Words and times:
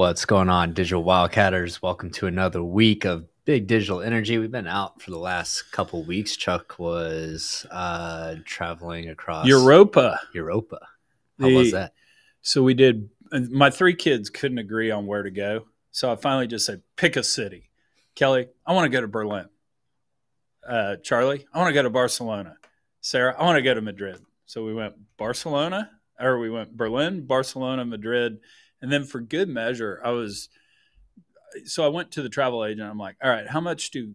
What's 0.00 0.24
going 0.24 0.48
on, 0.48 0.72
digital 0.72 1.04
wildcatters? 1.04 1.82
Welcome 1.82 2.08
to 2.12 2.26
another 2.26 2.62
week 2.64 3.04
of 3.04 3.26
big 3.44 3.66
digital 3.66 4.00
energy. 4.00 4.38
We've 4.38 4.50
been 4.50 4.66
out 4.66 5.02
for 5.02 5.10
the 5.10 5.18
last 5.18 5.70
couple 5.72 6.02
weeks. 6.04 6.38
Chuck 6.38 6.78
was 6.78 7.66
uh, 7.70 8.36
traveling 8.46 9.10
across 9.10 9.46
Europa. 9.46 10.18
Europa. 10.32 10.78
How 11.38 11.48
The- 11.48 11.54
was 11.54 11.72
that? 11.72 11.92
So 12.40 12.62
we 12.62 12.72
did. 12.72 13.10
and 13.30 13.50
My 13.50 13.68
three 13.68 13.94
kids 13.94 14.30
couldn't 14.30 14.56
agree 14.56 14.90
on 14.90 15.04
where 15.06 15.22
to 15.22 15.30
go, 15.30 15.66
so 15.90 16.10
I 16.10 16.16
finally 16.16 16.46
just 16.46 16.64
said, 16.64 16.80
"Pick 16.96 17.16
a 17.16 17.22
city." 17.22 17.68
Kelly, 18.14 18.48
I 18.66 18.72
want 18.72 18.86
to 18.86 18.88
go 18.88 19.02
to 19.02 19.06
Berlin. 19.06 19.50
Uh, 20.66 20.96
Charlie, 20.96 21.44
I 21.52 21.58
want 21.58 21.68
to 21.68 21.74
go 21.74 21.82
to 21.82 21.90
Barcelona. 21.90 22.56
Sarah, 23.02 23.36
I 23.38 23.44
want 23.44 23.56
to 23.56 23.62
go 23.62 23.74
to 23.74 23.82
Madrid. 23.82 24.22
So 24.46 24.64
we 24.64 24.72
went 24.72 24.94
Barcelona, 25.18 25.90
or 26.18 26.38
we 26.38 26.48
went 26.48 26.74
Berlin, 26.74 27.26
Barcelona, 27.26 27.84
Madrid, 27.84 28.38
and 28.82 28.92
then 28.92 29.04
for 29.04 29.20
good 29.20 29.48
measure, 29.48 30.00
I 30.04 30.10
was. 30.10 30.48
So 31.64 31.84
I 31.84 31.88
went 31.88 32.12
to 32.12 32.22
the 32.22 32.28
travel 32.28 32.64
agent. 32.64 32.88
I'm 32.88 32.98
like, 32.98 33.16
"All 33.22 33.30
right, 33.30 33.46
how 33.46 33.60
much 33.60 33.90
do 33.90 34.14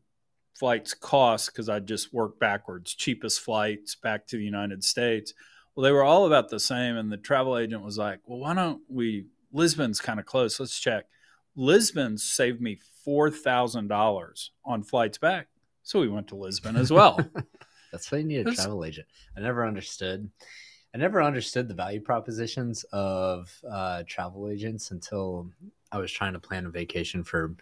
flights 0.57 0.93
cost?" 0.93 1.51
Because 1.51 1.69
I 1.69 1.79
just 1.79 2.13
worked 2.13 2.39
backwards. 2.39 2.95
Cheapest 2.95 3.41
flights 3.41 3.95
back 3.95 4.27
to 4.27 4.37
the 4.37 4.43
United 4.43 4.83
States. 4.83 5.33
Well, 5.75 5.83
they 5.83 5.91
were 5.91 6.03
all 6.03 6.25
about 6.25 6.49
the 6.49 6.59
same. 6.59 6.95
And 6.95 7.11
the 7.11 7.17
travel 7.17 7.57
agent 7.57 7.83
was 7.83 7.97
like, 7.97 8.19
well, 8.25 8.39
why 8.39 8.53
don't 8.53 8.81
we? 8.87 9.25
Lisbon's 9.51 10.01
kind 10.01 10.19
of 10.19 10.25
close. 10.25 10.59
Let's 10.59 10.79
check. 10.79 11.05
Lisbon 11.55 12.17
saved 12.17 12.61
me 12.61 12.79
$4,000 13.07 14.49
on 14.65 14.83
flights 14.83 15.17
back. 15.17 15.47
So 15.83 16.01
we 16.01 16.09
went 16.09 16.27
to 16.29 16.35
Lisbon 16.35 16.75
as 16.75 16.91
well. 16.91 17.19
That's 17.91 18.11
why 18.11 18.17
you 18.17 18.23
need 18.25 18.47
a 18.47 18.51
travel 18.53 18.83
agent. 18.83 19.07
I 19.37 19.41
never 19.41 19.65
understood. 19.65 20.29
I 20.95 20.97
never 20.97 21.21
understood 21.21 21.67
the 21.67 21.73
value 21.73 21.99
propositions 21.99 22.85
of 22.93 23.53
uh, 23.69 24.03
travel 24.07 24.47
agents 24.47 24.91
until 24.91 25.51
I 25.91 25.97
was 25.97 26.09
trying 26.09 26.31
to 26.33 26.39
plan 26.39 26.65
a 26.65 26.69
vacation 26.69 27.21
for 27.25 27.53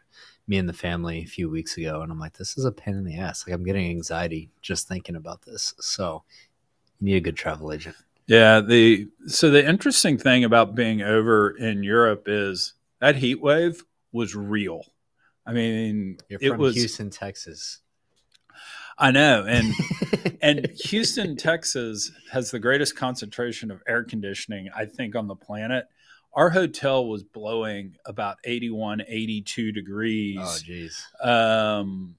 me 0.46 0.58
and 0.58 0.70
the 0.70 0.74
family 0.74 1.24
a 1.24 1.26
few 1.26 1.50
weeks 1.50 1.76
ago, 1.76 2.02
and 2.02 2.12
I'm 2.12 2.20
like, 2.20 2.34
this 2.34 2.60
is 2.60 2.66
a 2.66 2.72
pain 2.72 2.94
in 2.96 3.04
the 3.04 3.18
ass. 3.18 3.48
Like 3.48 3.56
I'm 3.56 3.64
getting 3.64 3.90
anxiety 3.90 4.52
just 4.62 4.88
thinking 4.88 5.16
about 5.16 5.42
this. 5.42 5.74
So 5.80 6.22
you 7.00 7.06
need 7.06 7.16
a 7.16 7.22
good 7.22 7.36
travel 7.36 7.74
agent. 7.74 7.96
yeah. 8.28 8.62
The 8.62 9.08
so 9.26 9.50
the 9.50 9.68
interesting 9.68 10.20
thing 10.20 10.44
about 10.44 10.76
being 10.76 11.02
over 11.02 11.58
in 11.58 11.82
Europe 11.82 12.26
is 12.28 12.76
that 13.00 13.16
heat 13.16 13.42
wave 13.42 13.84
was 14.12 14.36
real. 14.36 14.86
I 15.44 15.54
mean, 15.54 16.20
You're 16.30 16.40
it 16.40 16.50
from 16.50 16.60
was. 16.60 16.76
Houston, 16.76 17.10
Texas. 17.10 17.80
I 18.98 19.12
know, 19.12 19.46
and 19.48 19.74
and 20.42 20.68
Houston, 20.86 21.36
Texas 21.36 22.12
has 22.32 22.52
the 22.52 22.60
greatest 22.60 22.96
concentration 22.96 23.72
of 23.72 23.82
air 23.88 24.04
conditioning, 24.04 24.70
I 24.76 24.86
think, 24.86 25.16
on 25.16 25.28
the 25.28 25.36
planet. 25.36 25.86
Our 26.34 26.50
hotel 26.50 27.08
was 27.08 27.24
blowing 27.24 27.96
about 28.06 28.38
81, 28.44 29.04
82 29.08 29.72
degrees. 29.72 30.40
oh, 30.42 30.58
jeez. 30.68 31.26
Um, 31.26 32.16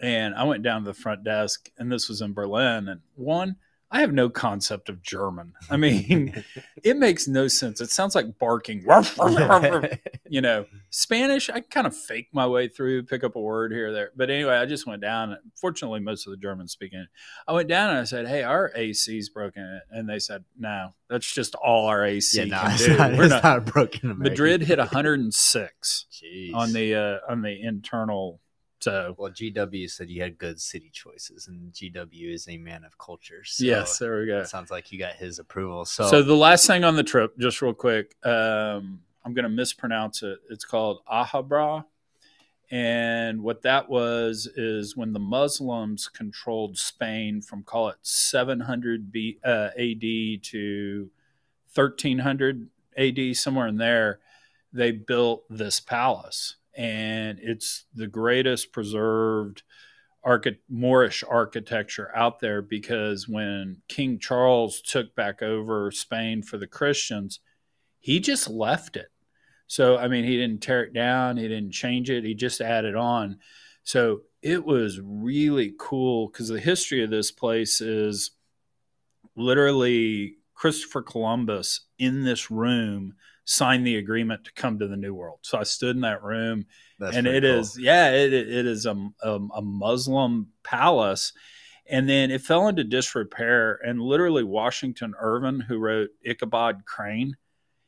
and 0.00 0.34
I 0.34 0.44
went 0.44 0.62
down 0.62 0.82
to 0.82 0.86
the 0.86 0.94
front 0.94 1.24
desk, 1.24 1.70
and 1.78 1.92
this 1.92 2.08
was 2.08 2.20
in 2.22 2.32
Berlin. 2.32 2.88
And 2.88 3.00
one, 3.16 3.56
I 3.94 4.00
have 4.00 4.12
no 4.12 4.28
concept 4.28 4.88
of 4.88 5.02
German. 5.02 5.52
I 5.70 5.76
mean, 5.76 6.42
it 6.82 6.96
makes 6.96 7.28
no 7.28 7.46
sense. 7.46 7.80
It 7.80 7.90
sounds 7.90 8.16
like 8.16 8.40
barking. 8.40 8.84
you 10.28 10.40
know, 10.40 10.66
Spanish, 10.90 11.48
I 11.48 11.60
kind 11.60 11.86
of 11.86 11.96
fake 11.96 12.26
my 12.32 12.44
way 12.44 12.66
through, 12.66 13.04
pick 13.04 13.22
up 13.22 13.36
a 13.36 13.40
word 13.40 13.70
here 13.70 13.90
or 13.90 13.92
there. 13.92 14.10
But 14.16 14.30
anyway, 14.30 14.54
I 14.54 14.66
just 14.66 14.84
went 14.84 15.00
down. 15.00 15.36
Fortunately, 15.54 16.00
most 16.00 16.26
of 16.26 16.32
the 16.32 16.36
Germans 16.36 16.72
speaking. 16.72 17.06
I 17.46 17.52
went 17.52 17.68
down 17.68 17.90
and 17.90 18.00
I 18.00 18.04
said, 18.04 18.26
"Hey, 18.26 18.42
our 18.42 18.72
AC's 18.74 19.28
broken," 19.28 19.80
and 19.92 20.08
they 20.08 20.18
said, 20.18 20.42
"No, 20.58 20.94
that's 21.08 21.32
just 21.32 21.54
all 21.54 21.86
our 21.86 22.04
AC 22.04 22.36
yeah, 22.36 22.46
no, 22.46 22.62
can 22.62 22.70
it's, 22.72 22.86
do. 22.86 22.96
not, 22.96 23.12
We're 23.12 23.28
not." 23.28 23.44
not 23.44 23.58
a 23.58 23.60
broken 23.60 24.10
American. 24.10 24.32
Madrid 24.32 24.62
hit 24.62 24.78
106 24.78 26.06
Jeez. 26.12 26.52
on 26.52 26.72
the 26.72 26.96
uh, 26.96 27.18
on 27.30 27.42
the 27.42 27.62
internal. 27.62 28.40
So 28.84 29.14
well, 29.16 29.30
GW 29.30 29.90
said 29.90 30.10
you 30.10 30.20
had 30.20 30.36
good 30.36 30.60
city 30.60 30.90
choices, 30.92 31.48
and 31.48 31.72
GW 31.72 32.34
is 32.34 32.46
a 32.48 32.58
man 32.58 32.84
of 32.84 32.98
culture. 32.98 33.42
So 33.42 33.64
yes, 33.64 33.98
there 33.98 34.20
we 34.20 34.26
go. 34.26 34.44
sounds 34.44 34.70
like 34.70 34.92
you 34.92 34.98
got 34.98 35.14
his 35.14 35.38
approval. 35.38 35.86
So, 35.86 36.06
So, 36.06 36.22
the 36.22 36.36
last 36.36 36.66
thing 36.66 36.84
on 36.84 36.94
the 36.94 37.02
trip, 37.02 37.32
just 37.38 37.62
real 37.62 37.72
quick, 37.72 38.14
um, 38.26 39.00
I'm 39.24 39.32
going 39.32 39.44
to 39.44 39.48
mispronounce 39.48 40.22
it. 40.22 40.38
It's 40.50 40.66
called 40.66 41.00
Ahabra. 41.10 41.86
And 42.70 43.42
what 43.42 43.62
that 43.62 43.88
was 43.88 44.46
is 44.54 44.94
when 44.94 45.14
the 45.14 45.18
Muslims 45.18 46.06
controlled 46.08 46.76
Spain 46.76 47.40
from 47.40 47.62
call 47.62 47.88
it 47.88 47.96
700 48.02 49.10
B, 49.10 49.38
uh, 49.42 49.70
AD 49.78 50.42
to 50.42 51.10
1300 51.74 52.68
AD, 52.98 53.36
somewhere 53.36 53.66
in 53.66 53.78
there, 53.78 54.18
they 54.74 54.90
built 54.90 55.44
this 55.48 55.80
palace. 55.80 56.56
And 56.76 57.38
it's 57.40 57.84
the 57.94 58.06
greatest 58.06 58.72
preserved 58.72 59.62
archi- 60.24 60.60
Moorish 60.68 61.22
architecture 61.28 62.10
out 62.16 62.40
there 62.40 62.62
because 62.62 63.28
when 63.28 63.82
King 63.88 64.18
Charles 64.18 64.80
took 64.80 65.14
back 65.14 65.42
over 65.42 65.90
Spain 65.90 66.42
for 66.42 66.58
the 66.58 66.66
Christians, 66.66 67.40
he 68.00 68.20
just 68.20 68.48
left 68.48 68.96
it. 68.96 69.08
So, 69.66 69.96
I 69.96 70.08
mean, 70.08 70.24
he 70.24 70.36
didn't 70.36 70.62
tear 70.62 70.82
it 70.82 70.92
down, 70.92 71.36
he 71.36 71.48
didn't 71.48 71.72
change 71.72 72.10
it, 72.10 72.24
he 72.24 72.34
just 72.34 72.60
added 72.60 72.94
on. 72.94 73.38
So, 73.82 74.22
it 74.42 74.64
was 74.64 75.00
really 75.02 75.74
cool 75.78 76.28
because 76.28 76.48
the 76.48 76.60
history 76.60 77.02
of 77.02 77.10
this 77.10 77.30
place 77.30 77.80
is 77.80 78.32
literally 79.36 80.36
Christopher 80.54 81.02
Columbus 81.02 81.80
in 81.98 82.24
this 82.24 82.50
room 82.50 83.14
signed 83.44 83.86
the 83.86 83.96
agreement 83.96 84.44
to 84.44 84.52
come 84.52 84.78
to 84.78 84.88
the 84.88 84.96
New 84.96 85.14
World. 85.14 85.40
So, 85.42 85.58
I 85.58 85.64
stood 85.64 85.96
in 85.96 86.02
that 86.02 86.22
room 86.22 86.66
that's 86.98 87.16
and 87.16 87.26
it 87.26 87.42
cool. 87.42 87.58
is 87.58 87.78
yeah 87.78 88.10
it, 88.10 88.32
it 88.32 88.66
is 88.66 88.86
a, 88.86 89.10
a, 89.22 89.38
a 89.56 89.62
muslim 89.62 90.48
palace 90.62 91.32
and 91.88 92.08
then 92.08 92.30
it 92.30 92.40
fell 92.40 92.68
into 92.68 92.84
disrepair 92.84 93.78
and 93.84 94.00
literally 94.00 94.44
washington 94.44 95.14
irving 95.18 95.60
who 95.60 95.78
wrote 95.78 96.10
ichabod 96.24 96.84
crane 96.86 97.36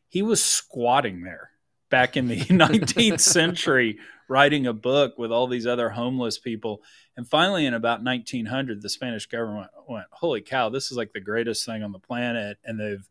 he 0.08 0.22
was 0.22 0.42
squatting 0.42 1.22
there 1.22 1.50
back 1.90 2.16
in 2.16 2.28
the 2.28 2.36
19th 2.40 3.20
century 3.34 3.98
writing 4.28 4.66
a 4.66 4.72
book 4.72 5.16
with 5.18 5.30
all 5.30 5.46
these 5.46 5.66
other 5.66 5.88
homeless 5.88 6.38
people 6.38 6.82
and 7.16 7.28
finally 7.28 7.64
in 7.64 7.74
about 7.74 8.02
1900 8.02 8.82
the 8.82 8.88
spanish 8.88 9.26
government 9.26 9.70
went 9.88 10.06
holy 10.10 10.40
cow 10.40 10.68
this 10.68 10.90
is 10.90 10.96
like 10.96 11.12
the 11.12 11.20
greatest 11.20 11.64
thing 11.64 11.82
on 11.82 11.92
the 11.92 11.98
planet 11.98 12.58
and 12.64 12.80
they've 12.80 13.08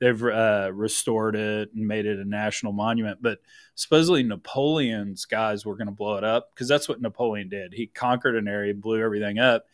they've 0.00 0.22
uh, 0.22 0.70
restored 0.72 1.36
it 1.36 1.70
and 1.74 1.86
made 1.86 2.06
it 2.06 2.18
a 2.18 2.24
national 2.24 2.72
monument 2.72 3.18
but 3.22 3.38
supposedly 3.76 4.22
Napoleon's 4.22 5.24
guys 5.26 5.64
were 5.64 5.76
going 5.76 5.86
to 5.86 5.92
blow 5.92 6.16
it 6.16 6.24
up 6.24 6.50
because 6.52 6.66
that's 6.66 6.88
what 6.88 7.00
Napoleon 7.00 7.48
did. 7.48 7.72
He 7.72 7.86
conquered 7.86 8.34
an 8.34 8.48
area, 8.48 8.74
blew 8.74 9.00
everything 9.02 9.38
up, 9.38 9.66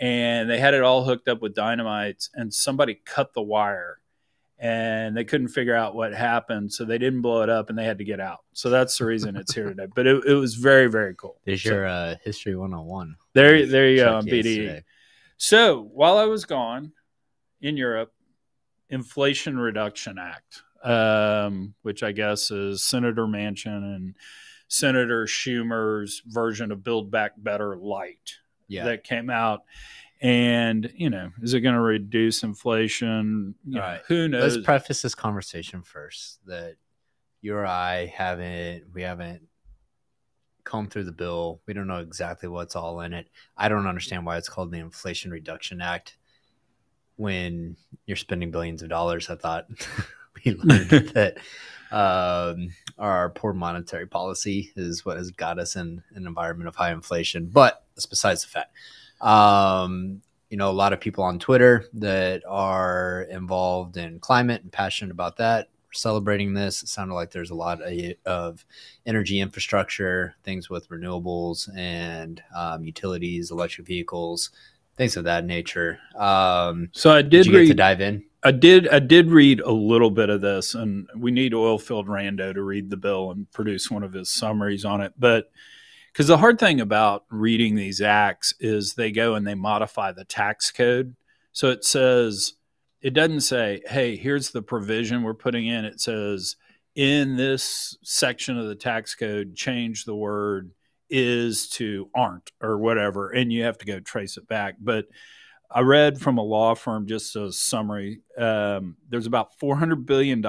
and 0.00 0.50
they 0.50 0.58
had 0.58 0.74
it 0.74 0.82
all 0.82 1.04
hooked 1.04 1.28
up 1.28 1.40
with 1.40 1.54
dynamites. 1.54 2.28
And 2.34 2.52
somebody 2.52 2.94
cut 3.04 3.32
the 3.34 3.42
wire, 3.42 4.00
and 4.58 5.16
they 5.16 5.24
couldn't 5.24 5.48
figure 5.48 5.76
out 5.76 5.94
what 5.94 6.12
happened, 6.12 6.72
so 6.72 6.84
they 6.84 6.98
didn't 6.98 7.22
blow 7.22 7.42
it 7.42 7.48
up, 7.48 7.70
and 7.70 7.78
they 7.78 7.84
had 7.84 7.98
to 7.98 8.04
get 8.04 8.20
out. 8.20 8.40
So 8.52 8.68
that's 8.68 8.98
the 8.98 9.06
reason 9.06 9.36
it's 9.36 9.54
here 9.54 9.68
today. 9.68 9.86
But 9.94 10.06
it, 10.08 10.24
it 10.26 10.34
was 10.34 10.56
very, 10.56 10.88
very 10.88 11.14
cool. 11.14 11.40
There's 11.44 11.62
So 11.62 11.70
your 11.70 11.86
uh, 11.86 12.16
history 12.24 12.56
101. 12.56 13.16
there, 13.34 13.64
there 13.64 13.88
you 13.88 13.98
go, 13.98 14.16
on 14.16 14.26
BDE. 14.26 14.82
So 15.36 15.82
while 15.92 16.18
I 16.18 16.24
was 16.24 16.44
gone 16.44 16.92
in 17.60 17.76
Europe, 17.76 18.12
Inflation 18.90 19.58
Reduction 19.58 20.18
Act, 20.18 20.62
um, 20.84 21.74
which 21.82 22.02
I 22.02 22.12
guess 22.12 22.50
is 22.50 22.82
Senator 22.82 23.26
Manchin 23.26 23.76
and 23.96 24.14
Senator 24.68 25.26
Schumer's 25.26 26.22
version 26.26 26.70
of 26.72 26.82
Build 26.84 27.10
Back 27.10 27.32
Better 27.36 27.76
Light 27.76 28.36
Yeah. 28.68 28.84
that 28.84 29.04
came 29.04 29.30
out. 29.30 29.62
And, 30.22 30.90
you 30.96 31.10
know, 31.10 31.30
is 31.42 31.52
it 31.52 31.60
going 31.60 31.74
to 31.74 31.80
reduce 31.80 32.42
inflation? 32.42 33.54
You 33.66 33.74
know. 33.80 33.98
Who 34.08 34.28
knows? 34.28 34.54
Let's 34.56 34.64
preface 34.64 35.02
this 35.02 35.14
conversation 35.14 35.82
first 35.82 36.40
that 36.46 36.76
you 37.42 37.54
or 37.54 37.66
I 37.66 38.06
haven't 38.06 38.84
we 38.94 39.02
haven't 39.02 39.42
combed 40.64 40.90
through 40.90 41.04
the 41.04 41.12
bill. 41.12 41.60
We 41.66 41.74
don't 41.74 41.86
know 41.86 41.98
exactly 42.00 42.48
what's 42.48 42.74
all 42.74 43.00
in 43.02 43.12
it. 43.12 43.28
I 43.58 43.68
don't 43.68 43.86
understand 43.86 44.24
why 44.24 44.38
it's 44.38 44.48
called 44.48 44.72
the 44.72 44.78
Inflation 44.78 45.30
Reduction 45.30 45.80
Act. 45.82 46.16
When 47.16 47.76
you're 48.06 48.16
spending 48.16 48.50
billions 48.50 48.82
of 48.82 48.88
dollars, 48.88 49.30
I 49.30 49.36
thought 49.36 49.66
we 50.44 50.52
learned 50.64 50.90
that 51.14 51.38
um, 51.90 52.70
our 52.98 53.30
poor 53.30 53.52
monetary 53.52 54.06
policy 54.06 54.72
is 54.76 55.04
what 55.04 55.16
has 55.16 55.30
got 55.30 55.58
us 55.58 55.76
in 55.76 56.02
an 56.14 56.26
environment 56.26 56.68
of 56.68 56.76
high 56.76 56.92
inflation. 56.92 57.46
But 57.46 57.84
that's 57.94 58.06
besides 58.06 58.42
the 58.42 58.48
fact. 58.48 58.72
Um, 59.20 60.22
you 60.50 60.56
know, 60.56 60.70
a 60.70 60.72
lot 60.72 60.92
of 60.92 61.00
people 61.00 61.24
on 61.24 61.38
Twitter 61.38 61.86
that 61.94 62.42
are 62.46 63.26
involved 63.30 63.96
in 63.96 64.20
climate 64.20 64.62
and 64.62 64.70
passionate 64.70 65.10
about 65.10 65.38
that 65.38 65.66
are 65.66 65.94
celebrating 65.94 66.54
this. 66.54 66.82
It 66.82 66.88
sounded 66.88 67.14
like 67.14 67.30
there's 67.32 67.50
a 67.50 67.54
lot 67.54 67.80
of, 67.82 68.12
of 68.24 68.64
energy 69.04 69.40
infrastructure, 69.40 70.36
things 70.44 70.70
with 70.70 70.88
renewables 70.88 71.68
and 71.76 72.42
um, 72.54 72.84
utilities, 72.84 73.50
electric 73.50 73.86
vehicles, 73.86 74.50
things 74.96 75.16
of 75.16 75.24
that 75.24 75.44
nature. 75.44 75.98
Um, 76.16 76.90
so 76.92 77.10
I 77.10 77.22
did, 77.22 77.30
did, 77.30 77.46
you 77.46 77.52
get 77.52 77.68
to 77.68 77.74
dive 77.74 78.00
in? 78.00 78.24
I 78.42 78.52
did 78.52 78.88
I 78.88 79.00
did 79.00 79.30
read 79.30 79.60
a 79.60 79.72
little 79.72 80.10
bit 80.10 80.30
of 80.30 80.40
this, 80.40 80.74
and 80.74 81.08
we 81.16 81.30
need 81.30 81.52
Oilfield 81.52 82.06
Rando 82.06 82.54
to 82.54 82.62
read 82.62 82.90
the 82.90 82.96
bill 82.96 83.30
and 83.30 83.50
produce 83.50 83.90
one 83.90 84.02
of 84.02 84.12
his 84.12 84.30
summaries 84.30 84.84
on 84.84 85.00
it. 85.00 85.14
But 85.18 85.50
because 86.12 86.28
the 86.28 86.38
hard 86.38 86.58
thing 86.58 86.80
about 86.80 87.24
reading 87.28 87.74
these 87.74 88.00
acts 88.00 88.54
is 88.60 88.94
they 88.94 89.10
go 89.10 89.34
and 89.34 89.46
they 89.46 89.54
modify 89.54 90.12
the 90.12 90.24
tax 90.24 90.70
code. 90.70 91.16
So 91.52 91.70
it 91.70 91.84
says 91.84 92.54
it 93.02 93.14
doesn't 93.14 93.40
say, 93.40 93.82
"Hey, 93.88 94.16
here's 94.16 94.50
the 94.50 94.62
provision 94.62 95.22
we're 95.22 95.34
putting 95.34 95.66
in." 95.66 95.84
It 95.84 96.00
says 96.00 96.56
in 96.94 97.36
this 97.36 97.98
section 98.02 98.58
of 98.58 98.68
the 98.68 98.74
tax 98.74 99.14
code, 99.14 99.54
change 99.54 100.04
the 100.04 100.16
word 100.16 100.70
is 101.10 101.68
to 101.70 102.10
aren't 102.14 102.52
or 102.60 102.78
whatever, 102.78 103.30
and 103.30 103.52
you 103.52 103.64
have 103.64 103.78
to 103.78 103.86
go 103.86 104.00
trace 104.00 104.36
it 104.36 104.48
back. 104.48 104.76
But 104.80 105.06
I 105.70 105.80
read 105.80 106.20
from 106.20 106.38
a 106.38 106.42
law 106.42 106.74
firm, 106.74 107.06
just 107.06 107.34
a 107.36 107.52
summary, 107.52 108.20
um, 108.38 108.96
there's 109.08 109.26
about 109.26 109.58
$400 109.60 110.06
billion 110.06 110.44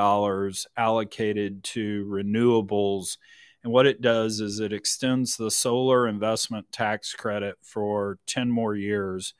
allocated 0.77 1.63
to 1.63 2.05
renewables. 2.05 3.17
And 3.63 3.73
what 3.73 3.87
it 3.87 4.01
does 4.01 4.39
is 4.39 4.59
it 4.59 4.73
extends 4.73 5.35
the 5.35 5.49
solar 5.49 6.07
investment 6.07 6.71
tax 6.71 7.13
credit 7.13 7.55
for 7.61 8.19
10 8.27 8.51
more 8.51 8.75
years. 8.75 9.33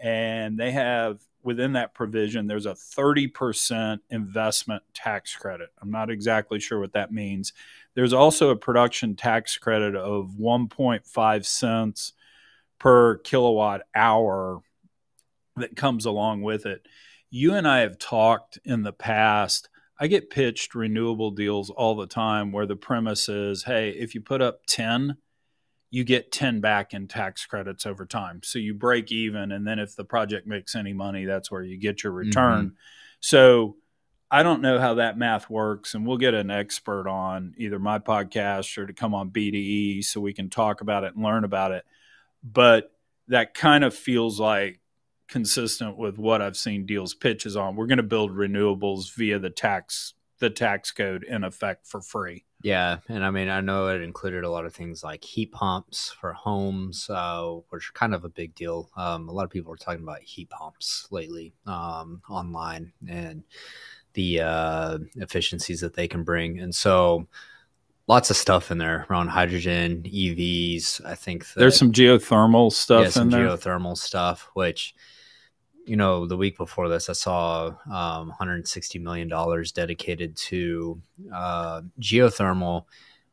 And 0.00 0.58
they 0.58 0.70
have 0.70 1.18
within 1.46 1.74
that 1.74 1.94
provision, 1.94 2.46
there's 2.46 2.66
a 2.66 2.72
30% 2.72 4.00
investment 4.10 4.82
tax 4.92 5.34
credit. 5.36 5.68
I'm 5.80 5.90
not 5.90 6.10
exactly 6.10 6.58
sure 6.58 6.80
what 6.80 6.92
that 6.94 7.12
means. 7.12 7.52
There's 7.94 8.12
also 8.12 8.50
a 8.50 8.56
production 8.56 9.14
tax 9.14 9.56
credit 9.56 9.94
of 9.94 10.34
1.5 10.38 11.46
cents 11.46 12.12
per 12.78 13.18
kilowatt 13.18 13.82
hour 13.94 14.60
that 15.56 15.76
comes 15.76 16.04
along 16.04 16.42
with 16.42 16.66
it. 16.66 16.86
You 17.30 17.54
and 17.54 17.66
I 17.66 17.78
have 17.78 17.98
talked 17.98 18.58
in 18.64 18.82
the 18.82 18.92
past. 18.92 19.68
I 19.98 20.08
get 20.08 20.30
pitched 20.30 20.74
renewable 20.74 21.30
deals 21.30 21.70
all 21.70 21.94
the 21.94 22.06
time 22.06 22.52
where 22.52 22.66
the 22.66 22.76
premise 22.76 23.28
is 23.28 23.62
hey, 23.62 23.90
if 23.90 24.14
you 24.14 24.20
put 24.20 24.42
up 24.42 24.66
10, 24.66 25.16
you 25.90 26.04
get 26.04 26.32
10 26.32 26.60
back 26.60 26.94
in 26.94 27.08
tax 27.08 27.46
credits 27.46 27.86
over 27.86 28.06
time. 28.06 28.40
So 28.42 28.58
you 28.58 28.74
break 28.74 29.12
even. 29.12 29.52
And 29.52 29.66
then 29.66 29.78
if 29.78 29.94
the 29.94 30.04
project 30.04 30.46
makes 30.46 30.74
any 30.74 30.92
money, 30.92 31.24
that's 31.24 31.50
where 31.50 31.62
you 31.62 31.78
get 31.78 32.02
your 32.02 32.12
return. 32.12 32.66
Mm-hmm. 32.66 32.74
So 33.20 33.76
I 34.30 34.42
don't 34.42 34.62
know 34.62 34.78
how 34.78 34.94
that 34.94 35.16
math 35.16 35.48
works. 35.48 35.94
And 35.94 36.06
we'll 36.06 36.16
get 36.16 36.34
an 36.34 36.50
expert 36.50 37.08
on 37.08 37.54
either 37.56 37.78
my 37.78 37.98
podcast 37.98 38.76
or 38.78 38.86
to 38.86 38.92
come 38.92 39.14
on 39.14 39.30
BDE 39.30 40.04
so 40.04 40.20
we 40.20 40.32
can 40.32 40.50
talk 40.50 40.80
about 40.80 41.04
it 41.04 41.14
and 41.14 41.24
learn 41.24 41.44
about 41.44 41.72
it. 41.72 41.84
But 42.42 42.92
that 43.28 43.54
kind 43.54 43.84
of 43.84 43.94
feels 43.94 44.40
like 44.40 44.80
consistent 45.28 45.96
with 45.96 46.18
what 46.18 46.42
I've 46.42 46.56
seen 46.56 46.86
deals 46.86 47.14
pitches 47.14 47.56
on. 47.56 47.76
We're 47.76 47.86
going 47.86 47.96
to 47.98 48.02
build 48.02 48.32
renewables 48.32 49.14
via 49.14 49.38
the 49.38 49.50
tax 49.50 50.14
the 50.38 50.50
tax 50.50 50.92
code 50.92 51.24
in 51.24 51.44
effect 51.44 51.86
for 51.86 52.00
free. 52.00 52.44
Yeah, 52.62 52.98
and 53.08 53.24
I 53.24 53.30
mean 53.30 53.48
I 53.48 53.60
know 53.60 53.88
it 53.88 54.00
included 54.00 54.44
a 54.44 54.50
lot 54.50 54.64
of 54.64 54.74
things 54.74 55.04
like 55.04 55.22
heat 55.22 55.52
pumps 55.52 56.14
for 56.18 56.32
homes, 56.32 57.08
uh, 57.10 57.52
which 57.68 57.90
are 57.90 57.92
kind 57.92 58.14
of 58.14 58.24
a 58.24 58.28
big 58.28 58.54
deal. 58.54 58.90
Um, 58.96 59.28
a 59.28 59.32
lot 59.32 59.44
of 59.44 59.50
people 59.50 59.72
are 59.72 59.76
talking 59.76 60.02
about 60.02 60.22
heat 60.22 60.50
pumps 60.50 61.06
lately 61.10 61.52
um, 61.66 62.22
online 62.28 62.92
and 63.08 63.44
the 64.14 64.40
uh, 64.40 64.98
efficiencies 65.16 65.80
that 65.80 65.94
they 65.94 66.08
can 66.08 66.24
bring, 66.24 66.60
and 66.60 66.74
so 66.74 67.28
lots 68.08 68.30
of 68.30 68.36
stuff 68.36 68.70
in 68.70 68.78
there 68.78 69.06
around 69.10 69.28
hydrogen, 69.28 70.02
EVs. 70.04 71.04
I 71.04 71.14
think 71.14 71.46
that, 71.46 71.60
there's 71.60 71.78
some 71.78 71.92
geothermal 71.92 72.72
stuff 72.72 73.04
yeah, 73.04 73.10
some 73.10 73.30
geothermal 73.30 73.96
stuff, 73.96 74.48
which 74.54 74.94
you 75.86 75.96
know, 75.96 76.26
the 76.26 76.36
week 76.36 76.56
before 76.56 76.88
this, 76.88 77.08
I 77.08 77.12
saw 77.12 77.68
um, 77.86 78.28
160 78.28 78.98
million 78.98 79.28
dollars 79.28 79.72
dedicated 79.72 80.36
to 80.36 81.00
uh, 81.32 81.82
geothermal, 82.00 82.84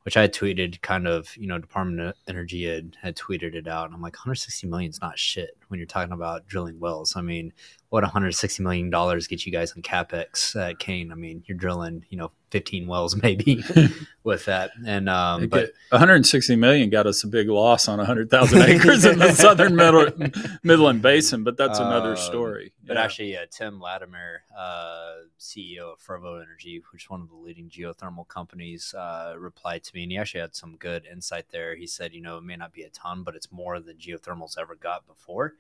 which 0.04 0.16
I 0.18 0.28
tweeted. 0.28 0.82
Kind 0.82 1.08
of, 1.08 1.36
you 1.36 1.48
know, 1.48 1.58
Department 1.58 2.00
of 2.00 2.16
Energy 2.28 2.66
had 2.66 2.96
had 3.02 3.16
tweeted 3.16 3.56
it 3.56 3.68
out, 3.68 3.88
and 3.88 3.96
I'm 3.96 4.02
like, 4.02 4.16
160 4.16 4.68
million 4.68 4.92
is 4.92 5.02
not 5.02 5.18
shit 5.18 5.58
when 5.68 5.80
you're 5.80 5.88
talking 5.88 6.14
about 6.14 6.48
drilling 6.48 6.80
wells. 6.80 7.16
I 7.16 7.22
mean, 7.22 7.52
what 7.90 8.04
160 8.04 8.62
million 8.64 8.90
dollars 8.90 9.28
get 9.28 9.46
you 9.46 9.52
guys 9.52 9.74
on 9.74 9.82
capex 9.82 10.56
at 10.56 10.80
Kane? 10.80 11.12
I 11.12 11.16
mean, 11.16 11.44
you're 11.48 11.58
drilling, 11.58 12.06
you 12.10 12.18
know, 12.18 12.32
15 12.54 12.86
wells 12.86 13.16
maybe 13.24 13.64
with 14.24 14.46
that, 14.46 14.70
and 14.86 15.10
um, 15.10 15.48
but 15.48 15.72
160 15.90 16.56
million 16.56 16.92
got 16.92 17.08
us 17.08 17.24
a 17.24 17.28
big 17.28 17.50
loss 17.50 17.88
on 17.88 17.98
100,000 17.98 18.62
acres 18.70 19.06
in 19.06 19.18
the 19.18 19.32
southern 19.32 19.76
middle, 19.76 20.08
Midland 20.62 21.02
Basin, 21.02 21.44
but 21.44 21.58
that's 21.58 21.80
another 21.80 22.12
um, 22.12 22.18
story. 22.18 22.72
But 22.86 22.98
yeah. 22.98 23.04
actually, 23.04 23.38
uh, 23.38 23.48
Tim 23.50 23.82
Latimer, 23.82 24.44
uh, 24.56 25.14
CEO 25.40 25.94
of 25.94 26.00
Fervo 26.00 26.40
Energy, 26.44 26.80
which 26.92 27.06
is 27.06 27.10
one 27.10 27.22
of 27.22 27.30
the 27.30 27.36
leading 27.36 27.70
geothermal 27.70 28.28
companies, 28.28 28.94
uh, 28.94 29.34
replied 29.36 29.84
to 29.86 29.96
me, 29.96 30.04
and 30.04 30.12
he 30.12 30.18
actually 30.20 30.42
had 30.42 30.56
some 30.56 30.76
good 30.78 31.08
insight 31.12 31.46
there. 31.52 31.76
He 31.76 31.88
said, 31.88 32.14
you 32.14 32.22
know, 32.22 32.38
it 32.38 32.44
may 32.44 32.56
not 32.56 32.72
be 32.72 32.84
a 32.84 32.90
ton, 32.90 33.24
but 33.24 33.36
it's 33.36 33.52
more 33.52 33.80
than 33.80 33.98
geothermal's 33.98 34.60
ever 34.60 34.76
got 34.76 35.08
before 35.08 35.56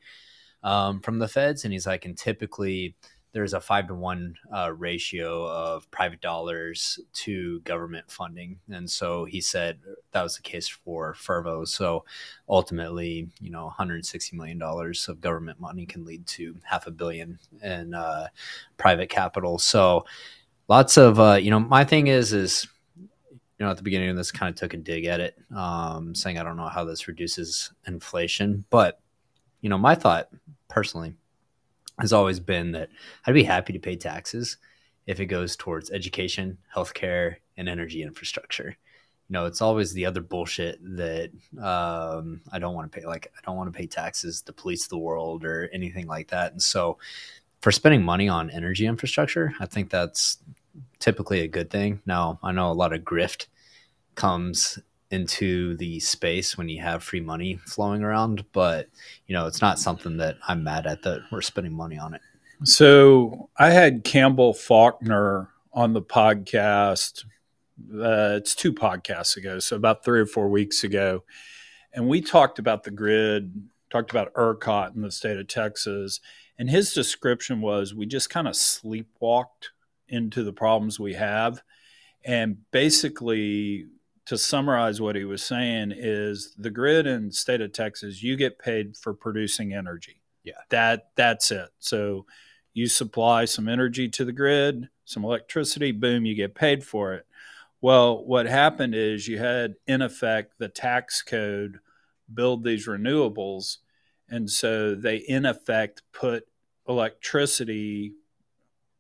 um, 0.63 1.00
from 1.01 1.19
the 1.19 1.28
feds, 1.28 1.63
and 1.63 1.74
he's 1.74 1.88
like, 1.88 2.06
and 2.06 2.18
typically 2.18 2.95
there's 3.33 3.53
a 3.53 3.59
five 3.59 3.88
to 3.88 3.95
one 3.95 4.35
uh, 4.56 4.71
ratio 4.71 5.47
of 5.47 5.89
private 5.89 6.21
dollars 6.21 7.00
to 7.13 7.59
government 7.62 8.09
funding, 8.09 8.59
and 8.71 8.89
so 8.89 9.25
he 9.25 9.41
said 9.41 9.80
that 10.12 10.21
was 10.21 10.35
the 10.35 10.44
case 10.44 10.68
for 10.68 11.15
Fervo. 11.15 11.68
So 11.68 12.06
ultimately, 12.47 13.27
you 13.41 13.50
know, 13.50 13.65
160 13.65 14.38
million 14.38 14.59
dollars 14.59 15.07
of 15.07 15.19
government 15.19 15.59
money 15.59 15.88
can 15.88 16.06
lead 16.06 16.25
to 16.27 16.56
half 16.63 16.85
a 16.85 16.91
billion 16.91 17.39
in 17.63 17.95
uh, 17.95 18.27
private 18.77 19.09
capital. 19.09 19.57
So 19.57 20.06
lots 20.68 20.97
of 20.97 21.19
uh, 21.19 21.39
you 21.41 21.50
know, 21.50 21.59
my 21.59 21.83
thing 21.83 22.07
is 22.07 22.33
is 22.33 22.68
you 23.00 23.65
know, 23.65 23.71
at 23.71 23.77
the 23.77 23.83
beginning 23.83 24.09
of 24.09 24.15
this, 24.15 24.31
kind 24.31 24.50
of 24.50 24.56
took 24.56 24.74
a 24.74 24.77
dig 24.77 25.06
at 25.06 25.19
it, 25.19 25.38
um, 25.56 26.13
saying 26.13 26.38
I 26.38 26.44
don't 26.44 26.57
know 26.57 26.68
how 26.68 26.83
this 26.83 27.07
reduces 27.07 27.71
inflation, 27.88 28.65
but 28.69 29.00
you 29.62 29.69
know, 29.69 29.77
my 29.77 29.95
thought 29.95 30.30
personally 30.68 31.15
has 32.00 32.13
always 32.13 32.40
been 32.40 32.72
that 32.72 32.90
I'd 33.25 33.34
be 33.34 33.44
happy 33.44 33.74
to 33.74 33.80
pay 33.80 33.95
taxes 33.95 34.57
if 35.06 35.19
it 35.19 35.25
goes 35.25 35.56
towards 35.56 35.92
education, 35.92 36.57
healthcare, 36.76 37.35
and 37.57 37.69
energy 37.69 38.02
infrastructure. 38.02 38.76
You 39.30 39.33
know, 39.33 39.45
it's 39.45 39.62
always 39.62 39.94
the 39.94 40.06
other 40.06 40.21
bullshit 40.21 40.80
that 40.97 41.31
um, 41.62 42.42
I 42.52 42.59
don't 42.59 42.76
want 42.76 42.92
to 42.92 43.00
pay. 43.00 43.06
Like, 43.06 43.31
I 43.38 43.40
don't 43.45 43.57
want 43.57 43.71
to 43.71 43.78
pay 43.78 43.88
taxes 43.88 44.42
to 44.44 44.54
police 44.54 44.88
the 44.88 44.97
world 44.97 45.45
or 45.45 45.69
anything 45.73 46.07
like 46.07 46.30
that. 46.30 46.52
And 46.52 46.62
so, 46.62 46.97
for 47.62 47.71
spending 47.71 48.04
money 48.04 48.28
on 48.28 48.50
energy 48.50 48.85
infrastructure, 48.85 49.54
I 49.59 49.66
think 49.66 49.90
that's 49.90 50.40
typically 51.00 51.42
a 51.42 51.47
good 51.47 51.69
thing. 51.69 52.02
Now, 52.06 52.40
I 52.44 52.52
know 52.52 52.69
a 52.69 52.73
lot 52.73 52.94
of 52.94 53.02
grift 53.02 53.47
comes 54.16 54.80
into 55.13 55.77
the 55.77 55.99
space 55.99 56.57
when 56.57 56.67
you 56.67 56.81
have 56.81 57.03
free 57.03 57.21
money 57.21 57.59
flowing 57.67 58.03
around. 58.03 58.43
But 58.51 58.89
you 59.27 59.33
know, 59.33 59.45
it's 59.45 59.61
not 59.61 59.79
something 59.79 60.17
that 60.17 60.37
I'm 60.47 60.63
mad 60.63 60.87
at 60.87 61.03
that 61.03 61.21
we're 61.31 61.41
spending 61.41 61.73
money 61.73 61.97
on 61.97 62.15
it. 62.15 62.21
So 62.63 63.49
I 63.57 63.69
had 63.69 64.03
Campbell 64.03 64.53
Faulkner 64.53 65.49
on 65.71 65.93
the 65.93 66.01
podcast. 66.01 67.25
Uh, 67.93 68.37
it's 68.37 68.55
two 68.55 68.73
podcasts 68.73 69.37
ago, 69.37 69.59
so 69.59 69.75
about 69.75 70.03
three 70.03 70.19
or 70.19 70.25
four 70.25 70.47
weeks 70.47 70.83
ago, 70.83 71.23
and 71.93 72.07
we 72.07 72.21
talked 72.21 72.59
about 72.59 72.83
the 72.83 72.91
grid, 72.91 73.51
talked 73.89 74.11
about 74.11 74.33
ERCOT 74.33 74.95
in 74.95 75.01
the 75.01 75.11
state 75.11 75.37
of 75.37 75.47
Texas, 75.47 76.19
and 76.57 76.69
his 76.69 76.93
description 76.93 77.61
was 77.61 77.93
we 77.93 78.05
just 78.05 78.29
kind 78.29 78.47
of 78.47 78.53
sleepwalked 78.53 79.69
into 80.07 80.43
the 80.43 80.53
problems 80.53 80.99
we 80.99 81.13
have, 81.13 81.61
and 82.23 82.57
basically 82.71 83.87
to 84.25 84.37
summarize 84.37 85.01
what 85.01 85.15
he 85.15 85.25
was 85.25 85.44
saying 85.44 85.94
is 85.95 86.53
the 86.57 86.69
grid 86.69 87.06
in 87.07 87.31
state 87.31 87.61
of 87.61 87.73
Texas, 87.73 88.23
you 88.23 88.35
get 88.35 88.59
paid 88.59 88.95
for 88.95 89.13
producing 89.13 89.73
energy. 89.73 90.21
Yeah. 90.44 90.53
That 90.69 91.09
that's 91.15 91.51
it. 91.51 91.69
So 91.80 92.25
you 92.73 92.87
supply 92.87 93.45
some 93.45 93.68
energy 93.68 94.09
to 94.09 94.25
the 94.25 94.31
grid, 94.31 94.89
some 95.06 95.23
electricity, 95.23 95.92
boom, 95.92 96.25
you 96.25 96.35
get 96.35 96.56
paid 96.56 96.83
for 96.83 97.13
it. 97.13 97.25
Well, 97.81 98.23
what 98.23 98.45
happened 98.45 98.95
is 98.95 99.27
you 99.27 99.37
had 99.39 99.75
in 99.87 100.01
effect 100.01 100.53
the 100.57 100.69
tax 100.69 101.21
code 101.21 101.80
build 102.33 102.63
these 102.63 102.87
renewables 102.87 103.77
and 104.30 104.49
so 104.49 104.95
they 104.95 105.18
in 105.18 105.45
effect 105.45 106.01
put 106.13 106.47
electricity 106.87 108.13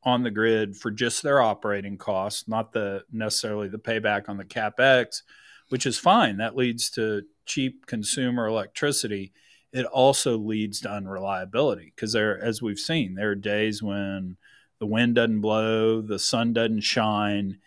on 0.05 0.23
the 0.23 0.31
grid 0.31 0.75
for 0.75 0.91
just 0.91 1.23
their 1.23 1.41
operating 1.41 1.97
costs, 1.97 2.47
not 2.47 2.73
the 2.73 3.03
necessarily 3.11 3.67
the 3.67 3.79
payback 3.79 4.27
on 4.27 4.37
the 4.37 4.45
capex, 4.45 5.21
which 5.69 5.85
is 5.85 5.97
fine. 5.97 6.37
That 6.37 6.55
leads 6.55 6.89
to 6.91 7.23
cheap 7.45 7.85
consumer 7.85 8.47
electricity. 8.47 9.31
It 9.71 9.85
also 9.85 10.37
leads 10.37 10.81
to 10.81 10.91
unreliability 10.91 11.93
because 11.95 12.13
there, 12.13 12.41
as 12.41 12.61
we've 12.61 12.79
seen, 12.79 13.15
there 13.15 13.31
are 13.31 13.35
days 13.35 13.81
when 13.81 14.37
the 14.79 14.85
wind 14.85 15.15
doesn't 15.15 15.41
blow, 15.41 16.01
the 16.01 16.19
sun 16.19 16.53
doesn't 16.53 16.81
shine, 16.81 17.59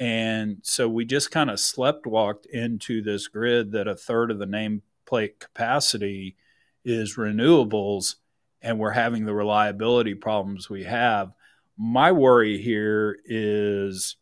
and 0.00 0.58
so 0.62 0.88
we 0.88 1.04
just 1.04 1.30
kind 1.30 1.50
of 1.50 1.60
slept 1.60 2.06
walked 2.06 2.46
into 2.46 3.02
this 3.02 3.28
grid 3.28 3.72
that 3.72 3.86
a 3.86 3.94
third 3.94 4.30
of 4.30 4.38
the 4.40 4.46
nameplate 4.46 5.38
capacity 5.38 6.36
is 6.84 7.16
renewables, 7.16 8.16
and 8.60 8.78
we're 8.78 8.90
having 8.90 9.24
the 9.24 9.34
reliability 9.34 10.14
problems 10.14 10.68
we 10.68 10.84
have 10.84 11.32
My 11.76 12.12
worry 12.12 12.58
here 12.58 13.18
is 13.24 14.16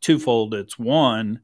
twofold. 0.00 0.54
It's 0.54 0.78
one, 0.78 1.40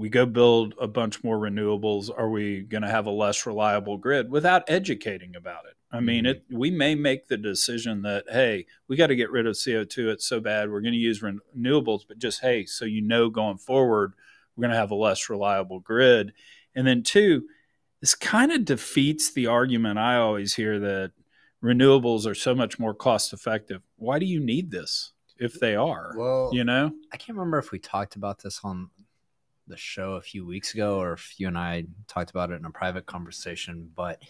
we 0.00 0.08
go 0.08 0.24
build 0.24 0.74
a 0.80 0.88
bunch 0.88 1.22
more 1.22 1.38
renewables. 1.38 2.10
Are 2.16 2.30
we 2.30 2.62
going 2.62 2.82
to 2.82 2.88
have 2.88 3.04
a 3.04 3.10
less 3.10 3.44
reliable 3.44 3.98
grid 3.98 4.30
without 4.30 4.64
educating 4.66 5.36
about 5.36 5.66
it? 5.66 5.74
I 5.92 6.00
mean, 6.00 6.24
mm-hmm. 6.24 6.52
it. 6.52 6.56
We 6.56 6.70
may 6.70 6.94
make 6.94 7.28
the 7.28 7.36
decision 7.36 8.00
that 8.02 8.24
hey, 8.30 8.64
we 8.88 8.96
got 8.96 9.08
to 9.08 9.16
get 9.16 9.30
rid 9.30 9.46
of 9.46 9.58
CO 9.62 9.84
two. 9.84 10.08
It's 10.08 10.26
so 10.26 10.40
bad. 10.40 10.70
We're 10.70 10.80
going 10.80 10.94
to 10.94 10.98
use 10.98 11.20
renewables, 11.20 12.02
but 12.08 12.18
just 12.18 12.40
hey, 12.40 12.64
so 12.64 12.86
you 12.86 13.02
know, 13.02 13.28
going 13.28 13.58
forward, 13.58 14.14
we're 14.56 14.62
going 14.62 14.72
to 14.72 14.78
have 14.78 14.90
a 14.90 14.94
less 14.94 15.28
reliable 15.28 15.80
grid. 15.80 16.32
And 16.74 16.86
then 16.86 17.02
two, 17.02 17.46
this 18.00 18.14
kind 18.14 18.52
of 18.52 18.64
defeats 18.64 19.32
the 19.32 19.48
argument 19.48 19.98
I 19.98 20.16
always 20.16 20.54
hear 20.54 20.78
that 20.78 21.12
renewables 21.62 22.26
are 22.26 22.34
so 22.34 22.54
much 22.54 22.78
more 22.78 22.94
cost 22.94 23.32
effective. 23.32 23.82
Why 23.96 24.18
do 24.18 24.26
you 24.26 24.40
need 24.40 24.70
this 24.70 25.12
if 25.38 25.58
they 25.60 25.76
are? 25.76 26.14
Well, 26.16 26.50
you 26.52 26.64
know, 26.64 26.92
I 27.12 27.16
can't 27.16 27.36
remember 27.36 27.58
if 27.58 27.72
we 27.72 27.78
talked 27.78 28.16
about 28.16 28.42
this 28.42 28.60
on 28.64 28.90
the 29.66 29.76
show 29.76 30.14
a 30.14 30.20
few 30.20 30.44
weeks 30.44 30.74
ago 30.74 30.98
or 30.98 31.12
if 31.12 31.38
you 31.38 31.46
and 31.46 31.56
I 31.56 31.84
talked 32.08 32.30
about 32.30 32.50
it 32.50 32.54
in 32.56 32.64
a 32.64 32.70
private 32.70 33.06
conversation, 33.06 33.90
but 33.94 34.22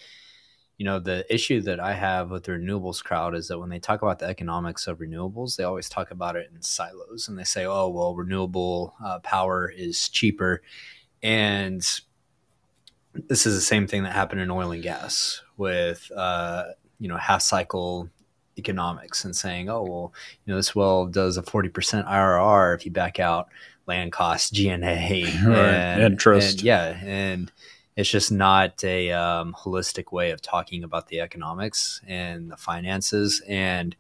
you 0.77 0.87
know, 0.87 0.99
the 0.99 1.27
issue 1.33 1.61
that 1.61 1.79
I 1.79 1.93
have 1.93 2.31
with 2.31 2.45
the 2.45 2.53
renewables 2.53 3.05
crowd 3.05 3.35
is 3.35 3.49
that 3.49 3.59
when 3.59 3.69
they 3.69 3.79
talk 3.79 4.01
about 4.01 4.19
the 4.19 4.25
economics 4.25 4.87
of 4.87 4.99
renewables, 4.99 5.57
they 5.57 5.65
always 5.65 5.91
talk 5.91 6.11
about 6.11 6.37
it 6.37 6.51
in 6.55 6.63
silos 6.63 7.29
and 7.29 7.39
they 7.39 7.45
say, 7.45 7.67
oh, 7.67 7.91
well, 7.91 8.15
renewable 8.15 8.95
uh, 9.05 9.19
power 9.19 9.69
is 9.69 10.09
cheaper. 10.09 10.63
And 11.23 11.83
this 13.13 13.45
is 13.45 13.55
the 13.55 13.61
same 13.61 13.87
thing 13.87 14.05
that 14.05 14.15
happened 14.15 14.41
in 14.41 14.51
oil 14.51 14.71
and 14.71 14.83
gas 14.83 15.43
with 15.59 16.11
uh, 16.17 16.65
you 17.01 17.09
know 17.09 17.17
half 17.17 17.43
cycle 17.43 18.09
economics 18.59 19.25
and 19.25 19.35
saying, 19.35 19.69
oh 19.69 19.83
well, 19.83 20.13
you 20.45 20.53
know 20.53 20.57
this 20.57 20.75
well 20.75 21.07
does 21.07 21.37
a 21.37 21.43
forty 21.43 21.69
percent 21.69 22.07
IRR 22.07 22.75
if 22.77 22.85
you 22.85 22.93
back 22.93 23.19
out 23.19 23.49
land 23.87 24.13
costs, 24.13 24.51
G 24.51 24.69
and 24.71 24.85
and 24.85 26.03
interest, 26.03 26.63
yeah, 26.63 26.99
and 27.03 27.51
it's 27.97 28.11
just 28.11 28.31
not 28.31 28.85
a 28.85 29.11
um, 29.11 29.55
holistic 29.59 30.13
way 30.13 30.31
of 30.31 30.41
talking 30.41 30.85
about 30.85 31.09
the 31.09 31.21
economics 31.21 32.01
and 32.07 32.51
the 32.51 32.57
finances 32.57 33.43
and 33.49 33.97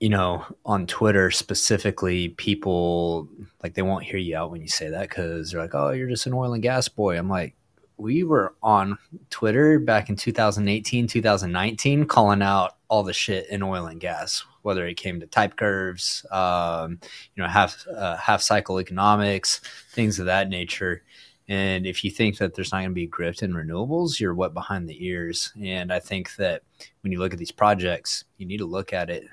you 0.00 0.10
know, 0.10 0.44
on 0.66 0.86
Twitter 0.86 1.30
specifically, 1.30 2.28
people 2.28 3.26
like 3.62 3.72
they 3.72 3.80
won't 3.80 4.04
hear 4.04 4.18
you 4.18 4.36
out 4.36 4.50
when 4.50 4.60
you 4.60 4.68
say 4.68 4.90
that 4.90 5.08
because 5.08 5.50
they're 5.50 5.62
like, 5.62 5.74
"Oh, 5.74 5.92
you're 5.92 6.08
just 6.08 6.26
an 6.26 6.34
oil 6.34 6.52
and 6.52 6.62
gas 6.62 6.88
boy." 6.88 7.16
I'm 7.16 7.30
like, 7.30 7.54
we 7.96 8.24
were 8.24 8.54
on 8.62 8.98
Twitter 9.30 9.78
back 9.78 10.08
in 10.08 10.16
2018, 10.16 11.06
2019, 11.06 12.06
calling 12.06 12.42
out 12.42 12.76
all 12.88 13.02
the 13.02 13.12
shit 13.12 13.48
in 13.50 13.62
oil 13.62 13.86
and 13.86 14.00
gas, 14.00 14.44
whether 14.62 14.86
it 14.86 14.96
came 14.96 15.20
to 15.20 15.26
type 15.26 15.56
curves, 15.56 16.26
um, 16.30 16.98
you 17.34 17.42
know, 17.42 17.48
half 17.48 17.86
uh, 17.88 18.16
half 18.16 18.42
cycle 18.42 18.80
economics, 18.80 19.60
things 19.92 20.18
of 20.18 20.26
that 20.26 20.48
nature. 20.48 21.02
And 21.48 21.86
if 21.86 22.02
you 22.02 22.10
think 22.10 22.38
that 22.38 22.54
there's 22.54 22.72
not 22.72 22.78
going 22.78 22.90
to 22.90 22.94
be 22.94 23.06
grift 23.06 23.42
in 23.42 23.52
renewables, 23.52 24.18
you're 24.18 24.34
wet 24.34 24.54
behind 24.54 24.88
the 24.88 25.06
ears. 25.06 25.52
And 25.62 25.92
I 25.92 26.00
think 26.00 26.34
that 26.36 26.62
when 27.02 27.12
you 27.12 27.18
look 27.18 27.34
at 27.34 27.38
these 27.38 27.52
projects, 27.52 28.24
you 28.38 28.46
need 28.46 28.58
to 28.58 28.64
look 28.64 28.92
at 28.92 29.10
it 29.10 29.24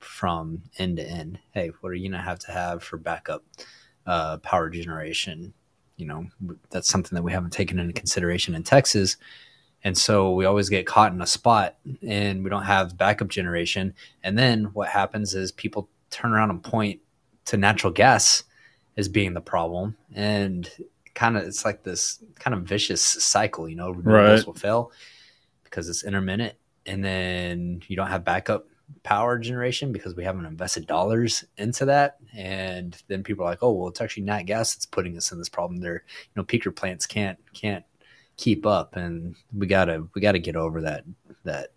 from 0.00 0.62
end 0.78 0.96
to 0.96 1.04
end. 1.04 1.38
Hey, 1.52 1.70
what 1.80 1.90
are 1.90 1.94
you 1.94 2.10
going 2.10 2.20
to 2.20 2.24
have 2.24 2.40
to 2.40 2.52
have 2.52 2.82
for 2.82 2.96
backup 2.96 3.44
uh, 4.06 4.38
power 4.38 4.70
generation? 4.70 5.54
You 6.02 6.08
know, 6.08 6.56
that's 6.70 6.88
something 6.88 7.14
that 7.14 7.22
we 7.22 7.30
haven't 7.30 7.52
taken 7.52 7.78
into 7.78 7.92
consideration 7.92 8.56
in 8.56 8.64
Texas. 8.64 9.16
And 9.84 9.96
so 9.96 10.32
we 10.32 10.44
always 10.44 10.68
get 10.68 10.84
caught 10.84 11.12
in 11.12 11.22
a 11.22 11.26
spot 11.26 11.76
and 12.06 12.42
we 12.42 12.50
don't 12.50 12.64
have 12.64 12.98
backup 12.98 13.28
generation. 13.28 13.94
And 14.24 14.36
then 14.36 14.64
what 14.72 14.88
happens 14.88 15.34
is 15.34 15.52
people 15.52 15.88
turn 16.10 16.32
around 16.32 16.50
and 16.50 16.62
point 16.62 17.00
to 17.44 17.56
natural 17.56 17.92
gas 17.92 18.42
as 18.96 19.08
being 19.08 19.32
the 19.32 19.40
problem. 19.40 19.96
And 20.12 20.68
kind 21.14 21.36
of, 21.36 21.44
it's 21.44 21.64
like 21.64 21.84
this 21.84 22.22
kind 22.40 22.54
of 22.54 22.62
vicious 22.62 23.00
cycle, 23.00 23.68
you 23.68 23.76
know, 23.76 23.94
renewables 23.94 24.36
right. 24.38 24.46
will 24.46 24.54
fail 24.54 24.92
because 25.62 25.88
it's 25.88 26.04
intermittent. 26.04 26.54
And 26.84 27.04
then 27.04 27.82
you 27.86 27.94
don't 27.94 28.08
have 28.08 28.24
backup 28.24 28.66
power 29.02 29.38
generation 29.38 29.92
because 29.92 30.14
we 30.14 30.24
haven't 30.24 30.46
invested 30.46 30.86
dollars 30.86 31.44
into 31.56 31.84
that. 31.86 32.18
And 32.34 32.96
then 33.08 33.22
people 33.22 33.44
are 33.44 33.50
like, 33.50 33.62
oh, 33.62 33.72
well, 33.72 33.88
it's 33.88 34.00
actually 34.00 34.24
nat 34.24 34.42
gas 34.42 34.74
that's 34.74 34.86
putting 34.86 35.16
us 35.16 35.32
in 35.32 35.38
this 35.38 35.48
problem. 35.48 35.80
There, 35.80 36.04
you 36.04 36.32
know, 36.36 36.44
peaker 36.44 36.74
plants 36.74 37.06
can't 37.06 37.38
can't 37.52 37.84
keep 38.36 38.66
up, 38.66 38.96
and 38.96 39.36
we 39.56 39.66
gotta 39.66 40.06
we 40.14 40.20
gotta 40.20 40.38
get 40.38 40.56
over 40.56 40.80
that 40.82 41.04
that 41.44 41.72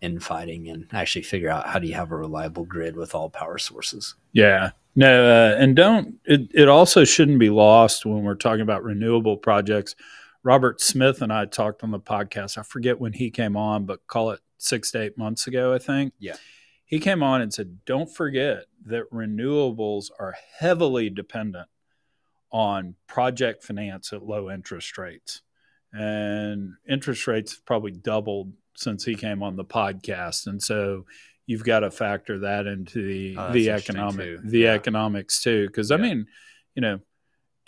infighting 0.00 0.68
and 0.68 0.86
actually 0.92 1.22
figure 1.22 1.48
out 1.48 1.66
how 1.66 1.78
do 1.78 1.86
you 1.86 1.94
have 1.94 2.12
a 2.12 2.16
reliable 2.16 2.64
grid 2.64 2.96
with 2.96 3.14
all 3.14 3.30
power 3.30 3.58
sources. 3.58 4.14
Yeah. 4.32 4.70
No, 4.94 5.26
uh, 5.26 5.56
and 5.58 5.76
don't 5.76 6.14
it, 6.24 6.48
it 6.54 6.68
also 6.68 7.04
shouldn't 7.04 7.38
be 7.38 7.50
lost 7.50 8.06
when 8.06 8.22
we're 8.22 8.34
talking 8.34 8.62
about 8.62 8.82
renewable 8.82 9.36
projects. 9.36 9.94
Robert 10.42 10.80
Smith 10.80 11.22
and 11.22 11.32
I 11.32 11.44
talked 11.44 11.82
on 11.82 11.90
the 11.90 12.00
podcast. 12.00 12.56
I 12.56 12.62
forget 12.62 13.00
when 13.00 13.12
he 13.12 13.30
came 13.30 13.56
on, 13.56 13.84
but 13.84 14.06
call 14.06 14.30
it 14.30 14.40
six 14.58 14.90
to 14.92 15.02
eight 15.02 15.18
months 15.18 15.46
ago, 15.46 15.74
I 15.74 15.78
think. 15.78 16.12
Yeah. 16.18 16.36
He 16.84 17.00
came 17.00 17.22
on 17.22 17.40
and 17.40 17.52
said, 17.52 17.84
don't 17.84 18.12
forget 18.12 18.66
that 18.86 19.10
renewables 19.12 20.10
are 20.20 20.36
heavily 20.58 21.10
dependent 21.10 21.68
on 22.52 22.94
project 23.08 23.64
finance 23.64 24.12
at 24.12 24.22
low 24.22 24.50
interest 24.50 24.96
rates. 24.96 25.42
And 25.92 26.74
interest 26.88 27.26
rates 27.26 27.52
have 27.52 27.64
probably 27.64 27.90
doubled 27.90 28.52
since 28.76 29.04
he 29.04 29.14
came 29.14 29.42
on 29.42 29.56
the 29.56 29.64
podcast. 29.64 30.46
And 30.46 30.62
so 30.62 31.06
you've 31.46 31.64
got 31.64 31.80
to 31.80 31.90
factor 31.90 32.40
that 32.40 32.66
into 32.66 33.06
the, 33.06 33.36
oh, 33.36 33.52
the 33.52 33.70
economic 33.70 34.40
the 34.42 34.60
yeah. 34.60 34.72
economics 34.72 35.42
too. 35.42 35.68
Cause 35.70 35.90
yeah. 35.90 35.96
I 35.96 36.00
mean, 36.00 36.26
you 36.74 36.82
know, 36.82 37.00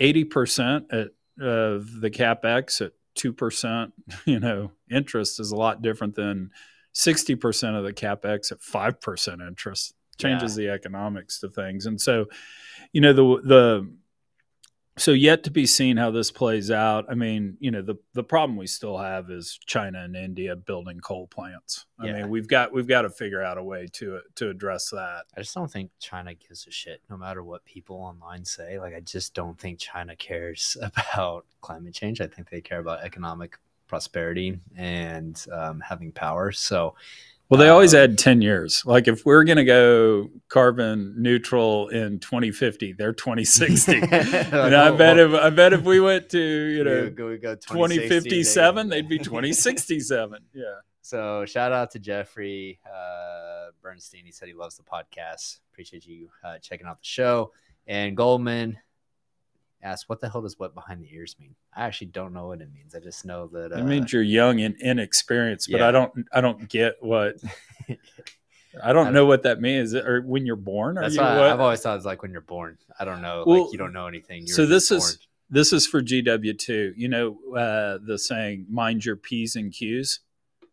80% 0.00 0.92
at, 0.92 1.08
of 1.40 2.00
the 2.00 2.10
capex 2.10 2.80
at 2.80 2.92
2%, 3.18 3.92
you 4.26 4.40
know, 4.40 4.72
interest 4.90 5.40
is 5.40 5.50
a 5.50 5.56
lot 5.56 5.82
different 5.82 6.14
than 6.14 6.50
60% 6.94 7.76
of 7.76 7.84
the 7.84 7.92
capex 7.92 8.52
at 8.52 8.60
5% 8.60 9.46
interest. 9.46 9.94
Changes 10.18 10.58
yeah. 10.58 10.66
the 10.66 10.74
economics 10.74 11.38
to 11.40 11.48
things. 11.48 11.86
And 11.86 12.00
so 12.00 12.26
you 12.92 13.00
know 13.00 13.12
the 13.12 13.22
the 13.42 13.90
so 14.96 15.12
yet 15.12 15.44
to 15.44 15.50
be 15.50 15.64
seen 15.64 15.96
how 15.96 16.10
this 16.10 16.30
plays 16.30 16.70
out. 16.70 17.06
I 17.08 17.14
mean 17.14 17.56
you 17.60 17.70
know 17.70 17.82
the 17.82 17.96
the 18.14 18.24
problem 18.24 18.56
we 18.56 18.66
still 18.66 18.98
have 18.98 19.30
is 19.30 19.58
china 19.66 20.00
and 20.00 20.16
india 20.16 20.56
building 20.56 21.00
coal 21.00 21.26
plants. 21.28 21.86
I 21.98 22.06
yeah. 22.06 22.12
mean 22.14 22.30
we've 22.30 22.48
got 22.48 22.72
we've 22.72 22.88
got 22.88 23.02
to 23.02 23.10
figure 23.10 23.42
out 23.42 23.58
a 23.58 23.62
way 23.62 23.86
to 23.94 24.20
to 24.36 24.50
address 24.50 24.90
that. 24.90 25.26
I 25.36 25.40
just 25.40 25.54
don't 25.54 25.70
think 25.70 25.90
china 26.00 26.34
gives 26.34 26.66
a 26.66 26.70
shit 26.70 27.00
no 27.08 27.16
matter 27.16 27.42
what 27.42 27.64
people 27.64 27.96
online 27.96 28.44
say. 28.44 28.78
Like 28.78 28.94
i 28.94 29.00
just 29.00 29.34
don't 29.34 29.58
think 29.58 29.78
china 29.78 30.16
cares 30.16 30.76
about 30.82 31.46
climate 31.60 31.94
change. 31.94 32.20
I 32.20 32.26
think 32.26 32.50
they 32.50 32.60
care 32.60 32.80
about 32.80 33.04
economic 33.04 33.58
prosperity 33.88 34.58
and 34.76 35.44
um, 35.52 35.80
having 35.80 36.12
power. 36.12 36.52
So, 36.52 36.94
well, 37.48 37.58
they 37.58 37.68
always 37.68 37.94
um, 37.94 38.00
add 38.00 38.18
10 38.18 38.42
years. 38.42 38.82
Like 38.84 39.08
if 39.08 39.24
we're 39.24 39.44
going 39.44 39.56
to 39.56 39.64
go 39.64 40.28
carbon 40.48 41.14
neutral 41.16 41.88
in 41.88 42.18
2050, 42.18 42.92
they're 42.92 43.14
2060. 43.14 44.00
like, 44.00 44.12
and 44.12 44.74
I 44.74 44.90
bet 44.90 45.18
if 45.18 45.32
I 45.32 45.50
bet 45.50 45.72
if 45.72 45.82
we 45.82 45.98
went 45.98 46.28
to, 46.30 46.38
you 46.38 46.84
know, 46.84 47.04
we 47.04 47.10
go, 47.10 47.28
we 47.28 47.38
go 47.38 47.54
2057, 47.54 48.88
they'd 48.88 49.08
be 49.08 49.18
2067. 49.18 50.38
Yeah. 50.54 50.64
So 51.00 51.46
shout 51.46 51.72
out 51.72 51.92
to 51.92 51.98
Jeffrey 51.98 52.80
uh, 52.86 53.70
Bernstein. 53.80 54.26
He 54.26 54.32
said 54.32 54.46
he 54.46 54.52
loves 54.52 54.76
the 54.76 54.82
podcast. 54.82 55.60
Appreciate 55.72 56.06
you 56.06 56.28
uh, 56.44 56.58
checking 56.58 56.86
out 56.86 56.98
the 56.98 57.06
show. 57.06 57.52
And 57.86 58.14
Goldman, 58.14 58.76
asked, 59.82 60.08
"What 60.08 60.20
the 60.20 60.28
hell 60.28 60.42
does 60.42 60.58
wet 60.58 60.74
behind 60.74 61.02
the 61.02 61.12
ears 61.12 61.36
mean?" 61.38 61.54
I 61.74 61.86
actually 61.86 62.08
don't 62.08 62.32
know 62.32 62.46
what 62.46 62.60
it 62.60 62.72
means. 62.72 62.94
I 62.94 63.00
just 63.00 63.24
know 63.24 63.46
that 63.48 63.72
uh, 63.72 63.76
it 63.76 63.84
means 63.84 64.12
you're 64.12 64.22
young 64.22 64.60
and 64.60 64.76
inexperienced. 64.80 65.70
But 65.70 65.80
yeah. 65.80 65.88
I 65.88 65.92
don't, 65.92 66.12
I 66.32 66.40
don't 66.40 66.68
get 66.68 66.96
what. 67.00 67.36
I 68.82 68.92
don't 68.92 69.08
I 69.08 69.10
know 69.10 69.26
what 69.26 69.42
that 69.44 69.60
means. 69.60 69.94
Or 69.94 70.22
when 70.22 70.46
you're 70.46 70.56
born? 70.56 70.96
That's 70.96 71.14
you, 71.14 71.20
why 71.20 71.50
I've 71.50 71.60
always 71.60 71.80
thought 71.80 71.96
it's 71.96 72.06
like 72.06 72.22
when 72.22 72.32
you're 72.32 72.40
born. 72.40 72.78
I 72.98 73.04
don't 73.04 73.22
know. 73.22 73.44
Well, 73.46 73.64
like 73.64 73.72
you 73.72 73.78
don't 73.78 73.92
know 73.92 74.06
anything. 74.06 74.46
so 74.46 74.66
this 74.66 74.90
born. 74.90 74.98
is 74.98 75.18
this 75.50 75.72
is 75.72 75.86
for 75.86 76.02
GW 76.02 76.58
two. 76.58 76.92
You 76.96 77.08
know 77.08 77.38
uh, 77.56 77.98
the 78.04 78.18
saying, 78.18 78.66
"Mind 78.68 79.04
your 79.04 79.16
p's 79.16 79.56
and 79.56 79.72
q's." 79.72 80.20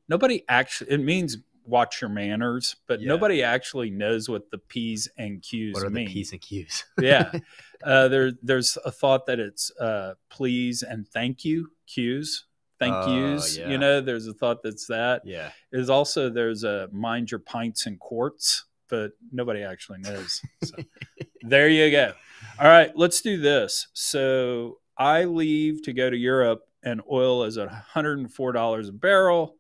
Nobody 0.08 0.44
actually. 0.48 0.92
It 0.92 1.00
means 1.00 1.38
watch 1.66 2.02
your 2.02 2.10
manners, 2.10 2.76
but 2.88 3.02
yeah. 3.02 3.08
nobody 3.08 3.44
actually 3.44 3.90
knows 3.90 4.30
what 4.30 4.50
the 4.52 4.58
P's 4.58 5.08
and 5.18 5.42
Q's 5.42 5.74
what 5.74 5.84
are 5.84 5.90
mean. 5.90 6.08
The 6.08 6.14
P's 6.14 6.32
and 6.32 6.42
Q's. 6.42 6.86
yeah. 7.00 7.32
Uh, 7.84 8.08
there, 8.08 8.32
there's 8.42 8.78
a 8.86 8.92
thought 8.92 9.26
that 9.26 9.40
it's 9.40 9.72
uh, 9.80 10.14
please 10.30 10.84
and 10.84 11.08
thank 11.08 11.44
you 11.44 11.70
cues. 11.88 12.46
Thank 12.80 12.94
uh, 12.94 13.08
yous. 13.08 13.58
Yeah. 13.58 13.70
You 13.70 13.78
know, 13.78 14.02
there's 14.02 14.28
a 14.28 14.34
thought 14.34 14.62
that's 14.64 14.88
that. 14.88 15.22
Yeah. 15.26 15.52
There's 15.72 15.90
also 15.90 16.30
there's 16.30 16.64
a 16.64 16.90
mind 16.92 17.32
your 17.32 17.40
pints 17.40 17.86
and 17.86 18.00
quarts, 18.00 18.66
but 18.90 19.12
nobody 19.32 19.64
actually 19.64 20.00
knows. 20.00 20.42
So 20.64 20.76
there 21.42 21.70
you 21.70 21.90
go. 21.92 22.14
All 22.60 22.68
right, 22.68 22.92
let's 22.96 23.22
do 23.22 23.38
this. 23.38 23.88
So 23.94 24.80
I 24.98 25.24
leave 25.24 25.84
to 25.84 25.94
go 25.94 26.10
to 26.10 26.18
Europe 26.18 26.64
and 26.84 27.02
oil 27.10 27.44
is 27.44 27.58
at 27.58 27.70
$104 27.70 28.90
a 28.90 28.92
barrel 28.92 29.56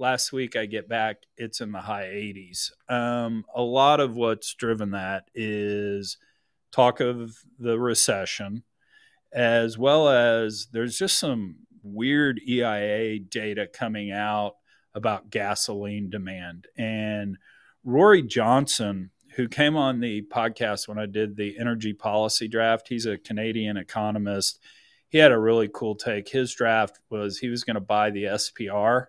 last 0.00 0.32
week 0.32 0.56
I 0.56 0.66
get 0.66 0.88
back, 0.88 1.18
it's 1.36 1.60
in 1.60 1.70
the 1.70 1.80
high 1.80 2.06
80s. 2.06 2.72
Um, 2.88 3.44
a 3.54 3.62
lot 3.62 4.00
of 4.00 4.16
what's 4.16 4.54
driven 4.54 4.92
that 4.92 5.28
is 5.34 6.16
talk 6.70 7.00
of 7.00 7.36
the 7.58 7.78
recession, 7.78 8.62
as 9.32 9.78
well 9.78 10.08
as 10.08 10.68
there's 10.72 10.98
just 10.98 11.18
some 11.18 11.56
weird 11.82 12.40
EIA 12.46 13.18
data 13.20 13.66
coming 13.66 14.12
out 14.12 14.56
about 14.94 15.30
gasoline 15.30 16.10
demand. 16.10 16.66
And 16.76 17.36
Rory 17.84 18.22
Johnston, 18.22 19.10
who 19.36 19.48
came 19.48 19.76
on 19.76 20.00
the 20.00 20.22
podcast 20.22 20.88
when 20.88 20.98
I 20.98 21.06
did 21.06 21.36
the 21.36 21.58
energy 21.58 21.92
policy 21.92 22.48
draft, 22.48 22.88
he's 22.88 23.06
a 23.06 23.18
Canadian 23.18 23.76
economist. 23.76 24.60
He 25.08 25.18
had 25.18 25.32
a 25.32 25.38
really 25.38 25.68
cool 25.72 25.94
take. 25.94 26.28
His 26.28 26.54
draft 26.54 27.00
was 27.10 27.38
he 27.38 27.48
was 27.48 27.64
going 27.64 27.74
to 27.74 27.80
buy 27.80 28.10
the 28.10 28.24
SPR. 28.24 29.06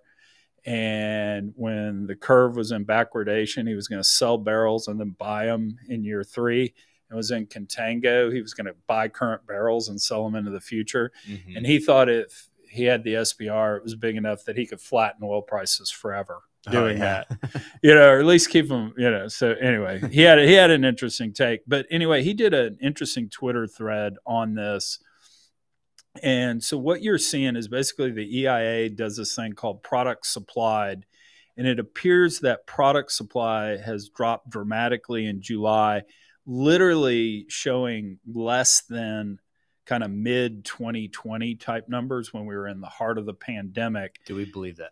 And 0.63 1.53
when 1.56 2.06
the 2.06 2.15
curve 2.15 2.56
was 2.56 2.72
in 2.72 2.86
backwardation, 2.86 3.68
he 3.68 3.74
was 3.74 3.88
going 3.88 4.01
to 4.01 4.08
sell 4.08 4.38
barrels 4.38 4.88
and 4.88 5.00
then 5.00 5.15
buy 5.18 5.46
them 5.48 5.77
in 5.89 6.03
year 6.03 6.24
three. 6.24 6.74
It 7.12 7.15
was 7.15 7.32
in 7.32 7.48
contango. 7.48 8.34
He 8.34 8.41
was 8.41 8.53
going 8.53 8.68
to 8.68 8.75
buy 8.88 9.08
current 9.08 9.46
barrels 9.46 9.89
and 9.89 10.01
sell 10.01 10.24
them 10.24 10.36
into 10.36 10.51
the 10.51 10.62
future. 10.62 11.12
Mm-hmm. 11.27 11.58
And 11.58 11.65
he 11.65 11.80
thought 11.80 12.10
if 12.10 12.50
he 12.70 12.86
had 12.86 13.03
the 13.03 13.15
SPR, 13.15 13.77
it 13.77 13.84
was 13.84 13.96
big 13.96 14.15
enough 14.15 14.46
that 14.46 14.58
he 14.58 14.65
could 14.65 14.80
flatten 14.80 15.24
oil 15.24 15.41
prices 15.41 15.91
forever 15.91 16.44
oh, 16.68 16.72
doing 16.72 17.01
oh, 17.01 17.06
yeah. 17.06 17.24
that, 17.30 17.62
you 17.84 17.94
know, 17.94 18.10
or 18.10 18.20
at 18.20 18.25
least 18.25 18.50
keep 18.50 18.70
them, 18.70 18.94
you 18.98 19.10
know. 19.10 19.27
So 19.27 19.51
anyway, 19.51 20.01
he 20.10 20.22
had 20.22 20.39
he 20.39 20.53
had 20.53 20.72
an 20.72 20.86
interesting 20.86 21.34
take, 21.34 21.62
but 21.68 21.86
anyway, 21.91 22.24
he 22.24 22.34
did 22.34 22.53
an 22.53 22.77
interesting 22.82 23.30
Twitter 23.30 23.68
thread 23.68 24.15
on 24.25 24.56
this. 24.56 25.00
And 26.22 26.62
so 26.62 26.77
what 26.77 27.01
you're 27.01 27.18
seeing 27.18 27.56
is 27.56 27.70
basically 27.70 28.12
the 28.12 28.39
EIA 28.39 28.89
does 28.89 29.15
this 29.15 29.36
thing 29.36 29.53
called 29.53 29.82
product 29.82 30.25
supplied, 30.25 31.06
and 31.58 31.68
it 31.68 31.80
appears 31.80 32.39
that 32.39 32.68
product 32.68 33.12
supply 33.12 33.77
has 33.77 34.10
dropped 34.10 34.50
dramatically 34.50 35.25
in 35.25 35.41
July, 35.41 36.03
literally 36.45 37.45
showing 37.50 38.19
less 38.25 38.81
than 38.81 39.39
kind 39.86 40.03
of 40.03 40.12
mid 40.12 40.65
2020 40.65 41.55
type 41.55 41.89
numbers 41.89 42.33
when 42.33 42.45
we 42.45 42.55
were 42.55 42.67
in 42.67 42.81
the 42.81 42.88
heart 42.88 43.17
of 43.17 43.25
the 43.25 43.33
pandemic. 43.33 44.19
Do 44.25 44.36
we 44.36 44.45
believe 44.45 44.77
that? 44.77 44.91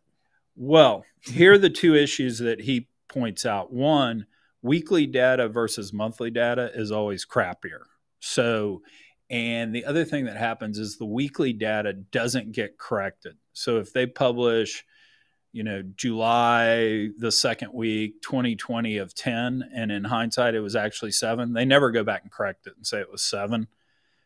Well, 0.56 1.06
here 1.22 1.54
are 1.54 1.58
the 1.58 1.70
two 1.70 1.96
issues 1.96 2.40
that 2.40 2.60
he 2.60 2.90
points 3.08 3.46
out. 3.46 3.72
One, 3.72 4.26
weekly 4.62 5.06
data 5.06 5.48
versus 5.48 5.94
monthly 5.94 6.32
data 6.32 6.72
is 6.74 6.92
always 6.92 7.26
crappier. 7.26 7.84
So, 8.20 8.82
and 9.30 9.74
the 9.74 9.86
other 9.86 10.04
thing 10.04 10.26
that 10.26 10.38
happens 10.38 10.78
is 10.78 10.98
the 10.98 11.06
weekly 11.06 11.54
data 11.54 11.94
doesn't 11.94 12.52
get 12.52 12.78
corrected. 12.78 13.38
So 13.54 13.78
if 13.78 13.94
they 13.94 14.06
publish, 14.06 14.84
you 15.52 15.64
know, 15.64 15.82
July, 15.96 17.10
the 17.18 17.32
second 17.32 17.74
week, 17.74 18.22
2020 18.22 18.98
of 18.98 19.16
10, 19.16 19.70
and 19.74 19.92
in 19.92 20.04
hindsight 20.04 20.54
it 20.54 20.60
was 20.60 20.76
actually 20.76 21.12
seven, 21.12 21.54
they 21.54 21.66
never 21.66 21.92
go 21.92 22.04
back 22.04 22.22
and 22.24 22.32
correct 22.32 22.68
it 22.68 22.74
and 22.76 22.86
say 22.86 23.00
it 23.00 23.12
was 23.12 23.24
seven. 23.24 23.68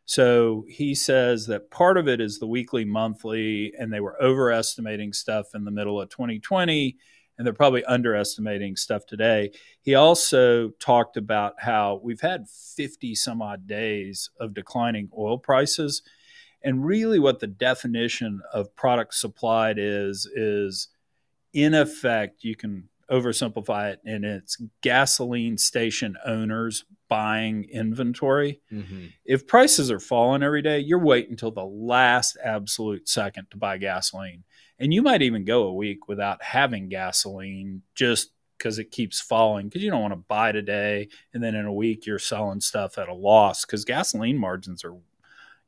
So 0.05 0.65
he 0.67 0.95
says 0.95 1.47
that 1.47 1.71
part 1.71 1.97
of 1.97 2.09
it 2.09 2.19
is 2.19 2.39
the 2.39 2.47
weekly, 2.47 2.83
monthly, 2.83 3.73
and 3.79 3.91
they 3.91 4.01
were 4.01 4.21
overestimating 4.21 5.13
stuff 5.13 5.55
in 5.55 5.63
the 5.63 5.71
middle 5.71 6.01
of 6.01 6.09
2020, 6.09 6.97
and 7.37 7.47
they're 7.47 7.53
probably 7.53 7.85
underestimating 7.85 8.75
stuff 8.75 9.05
today. 9.05 9.51
He 9.81 9.95
also 9.95 10.69
talked 10.71 11.15
about 11.15 11.55
how 11.57 12.01
we've 12.03 12.21
had 12.21 12.49
50 12.49 13.15
some 13.15 13.41
odd 13.41 13.65
days 13.65 14.29
of 14.39 14.53
declining 14.53 15.09
oil 15.17 15.37
prices. 15.37 16.01
And 16.61 16.85
really, 16.85 17.19
what 17.19 17.39
the 17.39 17.47
definition 17.47 18.41
of 18.53 18.75
product 18.75 19.13
supplied 19.15 19.77
is, 19.79 20.25
is 20.25 20.89
in 21.53 21.73
effect, 21.73 22.43
you 22.43 22.55
can 22.55 22.89
oversimplify 23.09 23.93
it, 23.93 23.99
and 24.05 24.25
it's 24.25 24.57
gasoline 24.81 25.57
station 25.57 26.17
owners 26.25 26.85
buying 27.09 27.65
inventory. 27.65 28.61
Mm-hmm. 28.71 29.07
If 29.25 29.45
prices 29.45 29.91
are 29.91 29.99
falling 29.99 30.41
every 30.41 30.61
day, 30.61 30.79
you're 30.79 30.99
waiting 30.99 31.31
until 31.31 31.51
the 31.51 31.65
last 31.65 32.37
absolute 32.43 33.07
second 33.07 33.47
to 33.51 33.57
buy 33.57 33.77
gasoline. 33.77 34.43
And 34.79 34.93
you 34.93 35.01
might 35.01 35.21
even 35.21 35.45
go 35.45 35.63
a 35.63 35.73
week 35.73 36.07
without 36.07 36.41
having 36.41 36.89
gasoline 36.89 37.83
just 37.93 38.31
because 38.57 38.79
it 38.79 38.91
keeps 38.91 39.19
falling 39.19 39.67
because 39.67 39.83
you 39.83 39.91
don't 39.91 40.01
want 40.01 40.13
to 40.13 40.25
buy 40.27 40.51
today 40.51 41.09
and 41.33 41.43
then 41.43 41.53
in 41.53 41.65
a 41.65 41.73
week 41.73 42.05
you're 42.05 42.17
selling 42.17 42.61
stuff 42.61 42.97
at 42.97 43.09
a 43.09 43.13
loss 43.13 43.65
because 43.65 43.83
gasoline 43.83 44.37
margins 44.37 44.85
are 44.85 44.95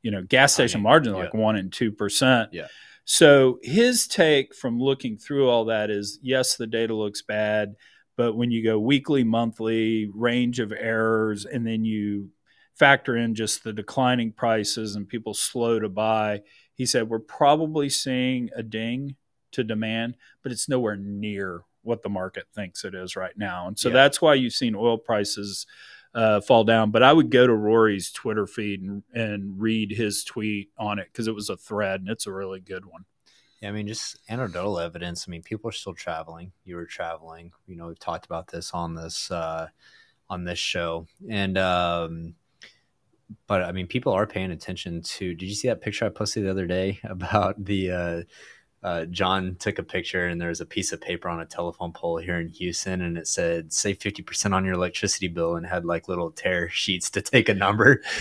you 0.02 0.10
know 0.10 0.22
gas 0.22 0.54
station 0.54 0.78
I 0.78 0.80
mean, 0.80 0.84
margins 0.84 1.14
are 1.14 1.18
yeah. 1.18 1.24
like 1.24 1.34
one 1.34 1.56
and 1.56 1.70
two 1.70 1.92
percent 1.92 2.54
yeah 2.54 2.68
so 3.06 3.58
his 3.62 4.06
take 4.06 4.54
from 4.54 4.78
looking 4.78 5.16
through 5.16 5.48
all 5.48 5.64
that 5.64 5.90
is 5.90 6.18
yes 6.22 6.56
the 6.56 6.66
data 6.66 6.94
looks 6.94 7.22
bad 7.22 7.74
but 8.16 8.34
when 8.34 8.50
you 8.50 8.64
go 8.64 8.78
weekly, 8.78 9.24
monthly, 9.24 10.10
range 10.14 10.58
of 10.58 10.72
errors, 10.72 11.44
and 11.44 11.66
then 11.66 11.84
you 11.84 12.30
factor 12.74 13.16
in 13.16 13.34
just 13.34 13.62
the 13.62 13.72
declining 13.72 14.32
prices 14.32 14.96
and 14.96 15.08
people 15.08 15.34
slow 15.34 15.78
to 15.78 15.88
buy, 15.88 16.40
he 16.74 16.86
said 16.86 17.08
we're 17.08 17.18
probably 17.18 17.88
seeing 17.88 18.50
a 18.56 18.62
ding 18.62 19.16
to 19.52 19.64
demand, 19.64 20.16
but 20.42 20.52
it's 20.52 20.68
nowhere 20.68 20.96
near 20.96 21.62
what 21.82 22.02
the 22.02 22.08
market 22.08 22.46
thinks 22.54 22.84
it 22.84 22.94
is 22.94 23.16
right 23.16 23.36
now. 23.36 23.68
And 23.68 23.78
so 23.78 23.88
yeah. 23.88 23.94
that's 23.94 24.20
why 24.20 24.34
you've 24.34 24.52
seen 24.52 24.74
oil 24.74 24.98
prices 24.98 25.66
uh, 26.16 26.40
fall 26.40 26.64
down. 26.64 26.90
But 26.90 27.02
I 27.02 27.12
would 27.12 27.30
go 27.30 27.46
to 27.46 27.54
Rory's 27.54 28.10
Twitter 28.10 28.46
feed 28.46 28.80
and, 28.80 29.02
and 29.14 29.60
read 29.60 29.92
his 29.92 30.24
tweet 30.24 30.70
on 30.78 30.98
it 30.98 31.08
because 31.12 31.28
it 31.28 31.34
was 31.34 31.50
a 31.50 31.56
thread 31.56 32.00
and 32.00 32.08
it's 32.08 32.26
a 32.26 32.32
really 32.32 32.58
good 32.58 32.86
one. 32.86 33.04
Yeah, 33.60 33.68
I 33.68 33.72
mean, 33.72 33.86
just 33.86 34.18
anecdotal 34.28 34.80
evidence. 34.80 35.26
I 35.26 35.30
mean, 35.30 35.42
people 35.42 35.68
are 35.68 35.72
still 35.72 35.94
traveling. 35.94 36.52
You 36.64 36.76
were 36.76 36.86
traveling. 36.86 37.52
You 37.66 37.76
know, 37.76 37.88
we've 37.88 37.98
talked 37.98 38.26
about 38.26 38.48
this 38.48 38.72
on 38.72 38.94
this 38.94 39.30
uh, 39.30 39.68
on 40.28 40.44
this 40.44 40.58
show, 40.58 41.06
and 41.30 41.56
um, 41.56 42.34
but 43.46 43.62
I 43.62 43.72
mean, 43.72 43.86
people 43.86 44.12
are 44.12 44.26
paying 44.26 44.50
attention 44.50 45.02
to. 45.02 45.34
Did 45.34 45.46
you 45.46 45.54
see 45.54 45.68
that 45.68 45.80
picture 45.80 46.04
I 46.04 46.10
posted 46.10 46.44
the 46.44 46.50
other 46.50 46.66
day 46.66 46.98
about 47.04 47.62
the 47.62 47.90
uh, 47.90 48.22
uh, 48.82 49.04
John 49.06 49.56
took 49.58 49.78
a 49.78 49.82
picture 49.82 50.26
and 50.26 50.40
there 50.40 50.50
was 50.50 50.60
a 50.60 50.66
piece 50.66 50.92
of 50.92 51.00
paper 51.00 51.28
on 51.28 51.40
a 51.40 51.46
telephone 51.46 51.92
pole 51.92 52.18
here 52.18 52.38
in 52.38 52.48
Houston 52.50 53.02
and 53.02 53.18
it 53.18 53.26
said 53.26 53.72
save 53.72 53.98
50% 53.98 54.52
on 54.52 54.64
your 54.64 54.74
electricity 54.74 55.28
bill 55.28 55.56
and 55.56 55.66
had 55.66 55.84
like 55.84 56.08
little 56.08 56.30
tear 56.30 56.68
sheets 56.70 57.10
to 57.10 57.22
take 57.22 57.48
a 57.48 57.54
number. 57.54 58.02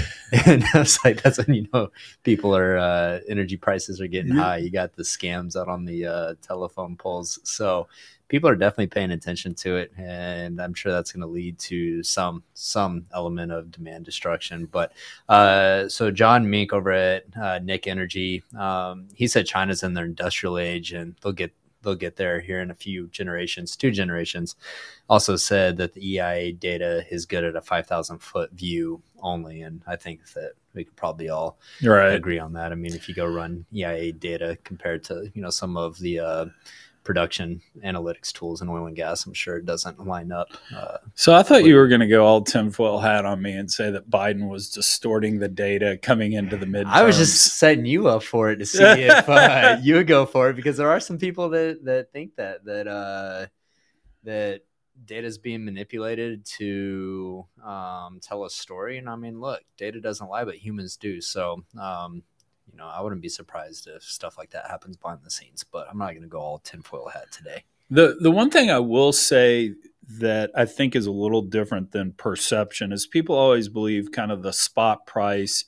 And 0.45 0.65
I 0.73 0.79
was 0.79 0.99
like, 1.05 1.21
that's 1.21 1.37
when 1.37 1.55
you 1.55 1.67
know 1.73 1.91
people 2.23 2.55
are, 2.55 2.77
uh, 2.77 3.19
energy 3.27 3.57
prices 3.57 4.01
are 4.01 4.07
getting 4.07 4.35
yeah. 4.35 4.41
high. 4.41 4.57
You 4.57 4.69
got 4.69 4.93
the 4.95 5.03
scams 5.03 5.55
out 5.55 5.67
on 5.67 5.85
the 5.85 6.05
uh, 6.05 6.33
telephone 6.41 6.97
poles. 6.97 7.39
So 7.43 7.87
people 8.27 8.49
are 8.49 8.55
definitely 8.55 8.87
paying 8.87 9.11
attention 9.11 9.53
to 9.55 9.77
it, 9.77 9.91
and 9.97 10.61
I'm 10.61 10.73
sure 10.73 10.91
that's 10.91 11.11
going 11.11 11.21
to 11.21 11.27
lead 11.27 11.59
to 11.59 12.03
some 12.03 12.43
some 12.53 13.05
element 13.13 13.51
of 13.51 13.71
demand 13.71 14.05
destruction. 14.05 14.65
But 14.65 14.93
uh, 15.29 15.89
so 15.89 16.11
John 16.11 16.49
Mink 16.49 16.73
over 16.73 16.91
at 16.91 17.25
uh, 17.39 17.59
Nick 17.59 17.87
Energy, 17.87 18.43
um, 18.57 19.07
he 19.13 19.27
said 19.27 19.45
China's 19.45 19.83
in 19.83 19.93
their 19.93 20.05
industrial 20.05 20.57
age, 20.57 20.93
and 20.93 21.15
they'll 21.21 21.33
get 21.33 21.53
they'll 21.85 21.95
get 21.95 22.15
there 22.15 22.41
here 22.41 22.61
in 22.61 22.71
a 22.71 22.75
few 22.75 23.07
generations, 23.07 23.75
two 23.75 23.91
generations. 23.91 24.55
Also 25.07 25.35
said 25.35 25.77
that 25.77 25.93
the 25.93 26.15
EIA 26.15 26.51
data 26.51 27.05
is 27.11 27.25
good 27.25 27.43
at 27.43 27.55
a 27.55 27.61
5,000 27.61 28.17
foot 28.17 28.51
view 28.53 29.01
only, 29.21 29.61
and 29.61 29.81
I 29.87 29.95
think 29.95 30.27
that 30.33 30.53
we 30.73 30.83
could 30.83 30.95
probably 30.95 31.29
all 31.29 31.57
right. 31.83 32.13
agree 32.13 32.39
on 32.39 32.53
that. 32.53 32.71
I 32.71 32.75
mean, 32.75 32.93
if 32.93 33.07
you 33.07 33.15
go 33.15 33.25
run 33.25 33.65
EIA 33.73 34.11
data 34.11 34.57
compared 34.63 35.03
to 35.05 35.31
you 35.33 35.41
know 35.41 35.51
some 35.51 35.77
of 35.77 35.97
the 35.99 36.19
uh, 36.19 36.45
production 37.05 37.61
analytics 37.85 38.33
tools 38.33 38.61
in 38.61 38.67
oil 38.67 38.87
and 38.87 38.95
gas, 38.95 39.25
I'm 39.25 39.33
sure 39.33 39.55
it 39.55 39.65
doesn't 39.65 40.05
line 40.05 40.31
up. 40.33 40.49
Uh, 40.75 40.97
so 41.13 41.33
I 41.33 41.43
thought 41.43 41.63
you 41.63 41.75
were 41.75 41.87
going 41.87 42.01
to 42.01 42.07
go 42.07 42.25
all 42.25 42.41
tinfoil 42.41 42.99
hat 42.99 43.23
on 43.23 43.41
me 43.41 43.53
and 43.53 43.71
say 43.71 43.91
that 43.91 44.09
Biden 44.09 44.49
was 44.49 44.69
distorting 44.69 45.39
the 45.39 45.47
data 45.47 45.97
coming 46.01 46.33
into 46.33 46.57
the 46.57 46.65
mid. 46.65 46.87
I 46.87 47.03
was 47.03 47.17
just 47.17 47.57
setting 47.57 47.85
you 47.85 48.09
up 48.09 48.23
for 48.23 48.51
it 48.51 48.57
to 48.57 48.65
see 48.65 48.83
if 48.83 49.29
uh, 49.29 49.77
you 49.83 49.95
would 49.95 50.07
go 50.07 50.25
for 50.25 50.49
it 50.49 50.55
because 50.55 50.75
there 50.75 50.89
are 50.89 50.99
some 50.99 51.17
people 51.17 51.49
that 51.49 51.85
that 51.85 52.11
think 52.11 52.35
that 52.35 52.65
that 52.65 52.87
uh, 52.87 53.45
that 54.23 54.61
data 55.05 55.27
is 55.27 55.37
being 55.37 55.63
manipulated 55.63 56.45
to 56.45 57.45
um, 57.63 58.19
tell 58.21 58.45
a 58.45 58.49
story. 58.49 58.97
And 58.97 59.09
I 59.09 59.15
mean, 59.15 59.39
look, 59.39 59.61
data 59.77 60.01
doesn't 60.01 60.29
lie, 60.29 60.45
but 60.45 60.55
humans 60.55 60.97
do. 60.97 61.21
So 61.21 61.63
um, 61.79 62.23
you 62.71 62.77
know, 62.77 62.87
I 62.87 63.01
wouldn't 63.01 63.21
be 63.21 63.29
surprised 63.29 63.87
if 63.87 64.03
stuff 64.03 64.37
like 64.37 64.51
that 64.51 64.69
happens 64.69 64.97
behind 64.97 65.19
the 65.23 65.31
scenes. 65.31 65.63
But 65.63 65.87
I'm 65.89 65.97
not 65.97 66.11
going 66.11 66.21
to 66.21 66.27
go 66.27 66.39
all 66.39 66.59
tinfoil 66.59 67.09
hat 67.09 67.31
today. 67.31 67.63
The 67.89 68.17
the 68.19 68.31
one 68.31 68.49
thing 68.49 68.71
I 68.71 68.79
will 68.79 69.13
say 69.13 69.73
that 70.19 70.51
I 70.55 70.65
think 70.65 70.95
is 70.95 71.05
a 71.05 71.11
little 71.11 71.41
different 71.41 71.91
than 71.91 72.13
perception 72.13 72.91
is 72.91 73.07
people 73.07 73.35
always 73.35 73.69
believe 73.69 74.11
kind 74.11 74.31
of 74.31 74.43
the 74.43 74.53
spot 74.53 75.05
price 75.07 75.65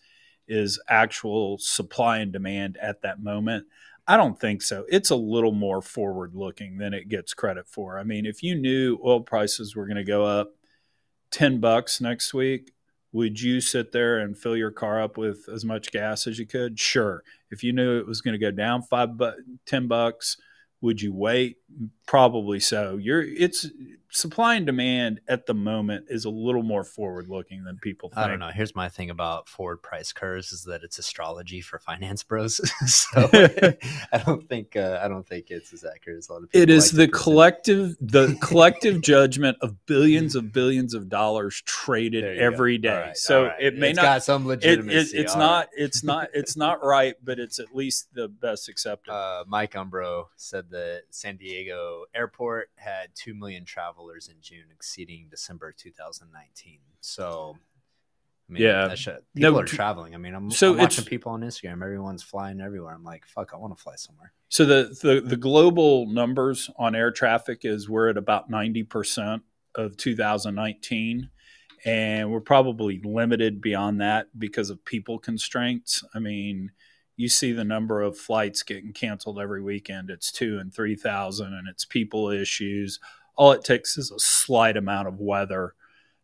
is 0.47 0.79
actual 0.87 1.57
supply 1.57 2.19
and 2.19 2.31
demand 2.31 2.77
at 2.81 3.01
that 3.01 3.21
moment. 3.21 3.65
I 4.07 4.15
don't 4.15 4.39
think 4.39 4.61
so. 4.61 4.85
It's 4.87 5.09
a 5.09 5.15
little 5.15 5.51
more 5.51 5.81
forward 5.81 6.33
looking 6.33 6.77
than 6.77 6.93
it 6.93 7.09
gets 7.09 7.33
credit 7.33 7.67
for. 7.67 7.99
I 7.99 8.03
mean, 8.03 8.25
if 8.25 8.41
you 8.41 8.55
knew 8.55 8.99
oil 9.03 9.19
prices 9.19 9.75
were 9.75 9.85
going 9.85 9.97
to 9.97 10.03
go 10.03 10.23
up 10.23 10.53
10 11.31 11.59
bucks 11.59 11.99
next 11.99 12.33
week, 12.33 12.71
would 13.17 13.41
you 13.41 13.59
sit 13.61 13.91
there 13.91 14.19
and 14.19 14.37
fill 14.37 14.55
your 14.55 14.69
car 14.69 15.01
up 15.01 15.17
with 15.17 15.49
as 15.51 15.65
much 15.65 15.91
gas 15.91 16.27
as 16.27 16.37
you 16.37 16.45
could? 16.45 16.79
Sure. 16.79 17.23
If 17.49 17.63
you 17.63 17.73
knew 17.73 17.97
it 17.97 18.05
was 18.05 18.21
going 18.21 18.33
to 18.33 18.37
go 18.37 18.51
down 18.51 18.83
five, 18.83 19.17
bu- 19.17 19.41
ten 19.65 19.87
bucks, 19.87 20.37
Would 20.81 21.01
you 21.01 21.11
wait? 21.13 21.57
Probably 22.05 22.59
so. 22.59 22.97
You're 22.97 23.21
it's 23.21 23.67
supply 24.09 24.55
and 24.55 24.65
demand 24.65 25.19
at 25.27 25.45
the 25.45 25.53
moment 25.53 26.05
is 26.09 26.25
a 26.25 26.29
little 26.29 26.63
more 26.63 26.83
forward 26.83 27.27
looking 27.27 27.63
than 27.63 27.77
people 27.77 28.09
think. 28.09 28.17
I 28.19 28.27
don't 28.27 28.39
know. 28.39 28.49
Here's 28.49 28.75
my 28.75 28.89
thing 28.89 29.09
about 29.09 29.49
forward 29.49 29.81
price 29.83 30.13
curves 30.13 30.51
is 30.51 30.63
that 30.63 30.83
it's 30.83 30.97
astrology 30.97 31.61
for 31.61 31.79
finance 31.79 32.23
bros. 32.23 32.57
so 32.85 33.29
I 33.33 34.17
don't 34.25 34.47
think 34.47 34.75
uh, 34.75 34.99
I 35.03 35.07
don't 35.07 35.27
think 35.27 35.51
it's 35.51 35.73
as 35.73 35.83
accurate 35.83 36.19
as 36.19 36.29
a 36.29 36.33
lot 36.33 36.43
of 36.43 36.49
people. 36.49 36.61
It 36.61 36.69
is 36.69 36.93
like 36.93 36.97
the 36.97 37.17
collective 37.17 37.97
the 37.99 38.37
collective 38.41 39.01
judgment 39.01 39.57
of 39.61 39.85
billions 39.85 40.35
of 40.35 40.53
billions 40.53 40.93
of 40.93 41.09
dollars 41.09 41.61
traded 41.65 42.23
every 42.37 42.77
go. 42.77 42.89
day. 42.89 43.01
Right, 43.07 43.17
so 43.17 43.45
right. 43.45 43.55
it 43.59 43.75
may 43.75 43.89
It's 43.89 43.97
not 43.97 44.03
got 44.03 44.23
some 44.23 44.43
it, 44.43 44.45
it, 44.45 44.47
legitimacy. 44.49 45.17
it's 45.17 45.35
not 45.35 45.67
right. 45.67 45.67
it's 45.75 46.03
not 46.03 46.29
it's 46.33 46.55
not 46.57 46.83
right, 46.83 47.15
but 47.23 47.39
it's 47.39 47.59
at 47.59 47.75
least 47.75 48.13
the 48.13 48.27
best 48.27 48.69
accepted. 48.69 49.11
Uh, 49.11 49.43
Mike 49.47 49.73
Umbro 49.73 50.27
said 50.37 50.69
that 50.71 51.03
San 51.09 51.35
Diego 51.37 51.56
Diego 51.57 52.05
airport 52.13 52.69
had 52.75 53.09
two 53.15 53.33
million 53.33 53.65
travelers 53.65 54.27
in 54.27 54.35
June, 54.41 54.65
exceeding 54.71 55.27
December 55.29 55.73
2019. 55.75 56.79
So, 57.01 57.57
I 58.49 58.53
mean, 58.53 58.63
Yeah. 58.63 58.87
that 58.87 58.99
shit, 58.99 59.23
No, 59.33 59.49
people 59.49 59.59
are 59.61 59.65
traveling. 59.65 60.13
I 60.13 60.17
mean, 60.17 60.35
I'm, 60.35 60.51
So 60.51 60.73
I'm 60.73 60.77
watching 60.77 61.05
people 61.05 61.31
on 61.31 61.41
Instagram. 61.41 61.83
Everyone's 61.83 62.23
flying 62.23 62.61
everywhere. 62.61 62.93
I'm 62.93 63.03
like, 63.03 63.25
fuck, 63.25 63.53
I 63.53 63.57
want 63.57 63.75
to 63.75 63.81
fly 63.81 63.95
somewhere. 63.95 64.33
So 64.49 64.65
the, 64.65 64.97
the 65.01 65.19
the 65.21 65.35
global 65.35 66.05
numbers 66.07 66.69
on 66.77 66.95
air 66.95 67.11
traffic 67.11 67.65
is 67.65 67.89
we're 67.89 68.09
at 68.09 68.17
about 68.17 68.49
ninety 68.49 68.83
percent 68.83 69.41
of 69.75 69.97
2019, 69.97 71.29
and 71.85 72.31
we're 72.31 72.39
probably 72.39 73.01
limited 73.03 73.59
beyond 73.61 73.99
that 74.01 74.27
because 74.39 74.69
of 74.69 74.83
people 74.85 75.19
constraints. 75.19 76.03
I 76.13 76.19
mean, 76.19 76.71
you 77.17 77.27
see 77.27 77.51
the 77.51 77.63
number 77.65 78.01
of 78.01 78.17
flights 78.17 78.63
getting 78.63 78.93
canceled 78.93 79.39
every 79.39 79.61
weekend. 79.61 80.09
It's 80.09 80.31
two 80.31 80.59
and 80.59 80.73
three 80.73 80.95
thousand, 80.95 81.53
and 81.53 81.67
it's 81.67 81.83
people 81.83 82.29
issues. 82.29 82.99
All 83.35 83.51
it 83.51 83.63
takes 83.65 83.97
is 83.97 84.11
a 84.11 84.19
slight 84.19 84.77
amount 84.77 85.07
of 85.09 85.19
weather 85.19 85.73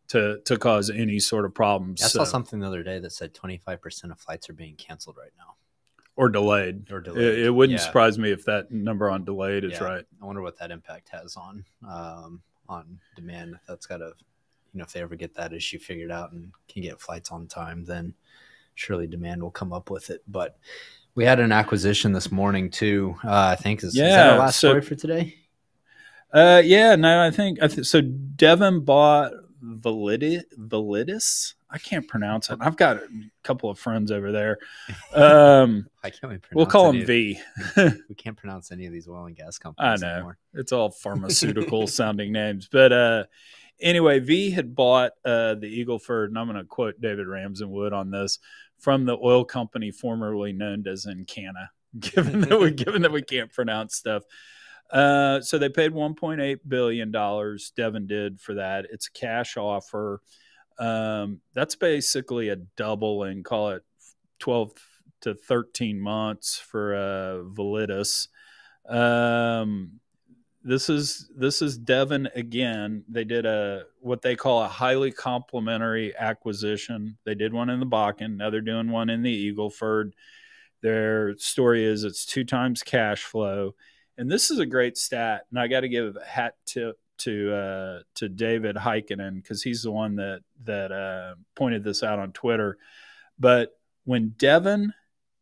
to 0.08 0.40
to 0.44 0.56
cause 0.56 0.88
any 0.90 1.18
sort 1.18 1.44
of 1.44 1.54
problems. 1.54 2.02
I 2.02 2.06
saw 2.06 2.24
So- 2.24 2.30
something 2.30 2.60
the 2.60 2.66
other 2.68 2.82
day 2.82 2.98
that 3.00 3.10
said 3.12 3.34
25% 3.34 4.10
of 4.12 4.18
flights 4.20 4.48
are 4.48 4.54
being 4.54 4.76
canceled 4.76 5.16
right 5.16 5.32
now 5.38 5.56
or 6.16 6.28
delayed. 6.28 6.90
or 6.92 6.98
It, 6.98 7.04
delayed. 7.04 7.38
it 7.40 7.50
wouldn't 7.50 7.78
Yeah. 7.80 7.84
surprise 7.84 8.18
me 8.18 8.30
if 8.30 8.44
that 8.44 8.70
number 8.70 9.10
on 9.10 9.24
delayed 9.24 9.64
is 9.64 9.72
Yeah. 9.72 9.84
right. 9.84 10.06
I 10.22 10.24
wonder 10.24 10.42
what 10.42 10.58
that 10.58 10.70
impact 10.70 11.08
has 11.10 11.36
on 11.36 11.64
um, 11.88 12.42
on 12.68 13.00
demand. 13.16 13.58
That's 13.66 13.86
got 13.86 13.96
to, 13.98 14.12
you 14.72 14.78
know, 14.78 14.84
if 14.84 14.92
they 14.92 15.00
ever 15.00 15.16
get 15.16 15.34
that 15.34 15.52
issue 15.52 15.78
figured 15.78 16.10
out 16.10 16.32
and 16.32 16.52
can 16.68 16.82
get 16.82 17.00
flights 17.00 17.30
on 17.32 17.46
time, 17.48 17.84
then 17.84 18.14
surely 18.74 19.06
demand 19.06 19.42
will 19.42 19.50
come 19.50 19.72
up 19.72 19.90
with 19.90 20.10
it. 20.10 20.22
But 20.28 20.58
we 21.14 21.24
had 21.24 21.40
an 21.40 21.52
acquisition 21.52 22.12
this 22.12 22.30
morning 22.32 22.70
too. 22.70 23.16
Uh, 23.24 23.30
I 23.32 23.56
think 23.56 23.80
is, 23.82 23.94
is 23.94 24.00
that 24.00 24.32
our 24.32 24.38
last 24.38 24.58
so- 24.58 24.68
story 24.70 24.82
for 24.82 24.94
today. 24.94 25.36
Uh, 26.32 26.60
yeah, 26.64 26.96
no, 26.96 27.22
I 27.24 27.30
think 27.30 27.62
I 27.62 27.68
th- 27.68 27.86
so. 27.86 28.00
Devon 28.00 28.80
bought 28.80 29.30
Validi- 29.62 30.42
Validus. 30.58 31.54
I 31.70 31.78
can't 31.78 32.06
pronounce 32.08 32.50
it. 32.50 32.58
I've 32.60 32.76
got 32.76 32.96
a 32.96 33.08
couple 33.44 33.70
of 33.70 33.78
friends 33.78 34.10
over 34.10 34.32
there. 34.32 34.58
Um, 35.14 35.86
I 36.02 36.10
can't 36.10 36.32
we 36.32 36.38
pronounce 36.38 36.54
we'll 36.54 36.66
call 36.66 36.90
him 36.90 37.06
V. 37.06 37.38
We 38.08 38.14
can't 38.16 38.36
pronounce 38.36 38.72
any 38.72 38.86
of 38.86 38.92
these 38.92 39.06
oil 39.08 39.26
and 39.26 39.36
gas 39.36 39.58
companies 39.58 40.02
I 40.02 40.06
know. 40.06 40.12
anymore. 40.14 40.38
it's 40.54 40.72
all 40.72 40.90
pharmaceutical 41.04 41.86
sounding 41.86 42.32
names, 42.32 42.68
but 42.70 42.92
uh, 42.92 43.24
anyway, 43.80 44.18
V 44.18 44.50
had 44.50 44.74
bought 44.74 45.12
uh, 45.24 45.54
the 45.54 45.84
Eagleford, 45.84 46.26
and 46.26 46.38
I'm 46.38 46.46
going 46.48 46.58
to 46.58 46.64
quote 46.64 47.00
David 47.00 47.28
Ramsenwood 47.28 47.92
on 47.92 48.10
this 48.10 48.40
from 48.78 49.04
the 49.04 49.16
oil 49.22 49.44
company 49.44 49.90
formerly 49.90 50.52
known 50.52 50.86
as 50.86 51.06
Encana. 51.06 51.68
Given 51.98 52.40
that 52.42 52.58
we 52.58 52.72
given 52.72 53.02
that 53.02 53.12
we 53.12 53.22
can't 53.22 53.52
pronounce 53.52 53.94
stuff, 53.94 54.24
uh, 54.90 55.40
so 55.40 55.58
they 55.58 55.68
paid 55.68 55.92
1.8 55.92 56.58
billion 56.66 57.12
dollars. 57.12 57.72
Devon 57.76 58.08
did 58.08 58.40
for 58.40 58.54
that. 58.54 58.86
It's 58.90 59.06
a 59.06 59.12
cash 59.12 59.56
offer. 59.56 60.20
Um, 60.78 61.40
that's 61.54 61.76
basically 61.76 62.48
a 62.48 62.56
double 62.76 63.22
and 63.22 63.44
call 63.44 63.70
it 63.70 63.82
12 64.40 64.72
to 65.22 65.34
13 65.34 66.00
months 66.00 66.58
for 66.58 66.94
uh, 66.94 67.44
Validus. 67.44 68.28
Um, 68.88 70.00
this 70.64 70.88
is 70.88 71.30
this 71.36 71.60
is 71.60 71.76
Devon 71.76 72.28
again. 72.34 73.04
They 73.06 73.24
did 73.24 73.44
a 73.44 73.84
what 74.00 74.22
they 74.22 74.34
call 74.34 74.62
a 74.62 74.68
highly 74.68 75.12
complementary 75.12 76.16
acquisition. 76.16 77.18
They 77.24 77.34
did 77.34 77.52
one 77.52 77.68
in 77.68 77.80
the 77.80 77.86
Bakken. 77.86 78.38
Now 78.38 78.48
they're 78.48 78.62
doing 78.62 78.90
one 78.90 79.10
in 79.10 79.22
the 79.22 79.52
Eagleford. 79.52 80.12
Their 80.80 81.36
story 81.36 81.84
is 81.84 82.02
it's 82.02 82.24
two 82.24 82.44
times 82.44 82.82
cash 82.82 83.22
flow, 83.22 83.74
and 84.16 84.30
this 84.30 84.50
is 84.50 84.58
a 84.58 84.66
great 84.66 84.96
stat. 84.96 85.46
And 85.50 85.60
I 85.60 85.68
got 85.68 85.80
to 85.80 85.88
give 85.88 86.16
a 86.16 86.24
hat 86.24 86.54
tip 86.64 86.98
to 87.18 87.54
uh, 87.54 87.98
to 88.14 88.30
David 88.30 88.76
Heikkinen 88.76 89.42
because 89.42 89.62
he's 89.62 89.82
the 89.82 89.92
one 89.92 90.16
that 90.16 90.40
that 90.64 90.92
uh, 90.92 91.34
pointed 91.54 91.84
this 91.84 92.02
out 92.02 92.18
on 92.18 92.32
Twitter. 92.32 92.78
But 93.38 93.76
when 94.04 94.30
Devon 94.38 94.94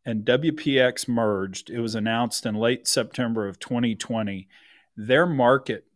and 0.05 0.25
WPX 0.25 1.07
merged, 1.07 1.71
it 1.71 1.79
was 1.79 1.95
announced 1.95 2.45
in 2.45 2.57
late 2.57 2.89
September 2.89 3.47
of 3.47 3.61
2020. 3.61 4.49
Their 4.97 5.27
market 5.27 5.87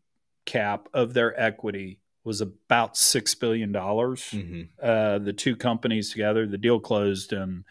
cap 0.45 0.89
of 0.95 1.15
their 1.15 1.39
equity 1.41 2.01
was 2.25 2.41
about 2.41 2.97
six 2.97 3.35
billion 3.35 3.73
dollars. 3.73 4.23
Mm-hmm. 4.33 4.63
Uh, 4.83 5.19
the 5.19 5.33
two 5.33 5.55
companies 5.57 6.11
together, 6.11 6.47
the 6.47 6.59
deal 6.59 6.81
closed 6.81 7.33
in 7.33 7.65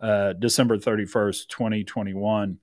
uh, 0.00 0.32
December 0.34 0.76
31st, 0.78 1.48
2021. 1.48 2.58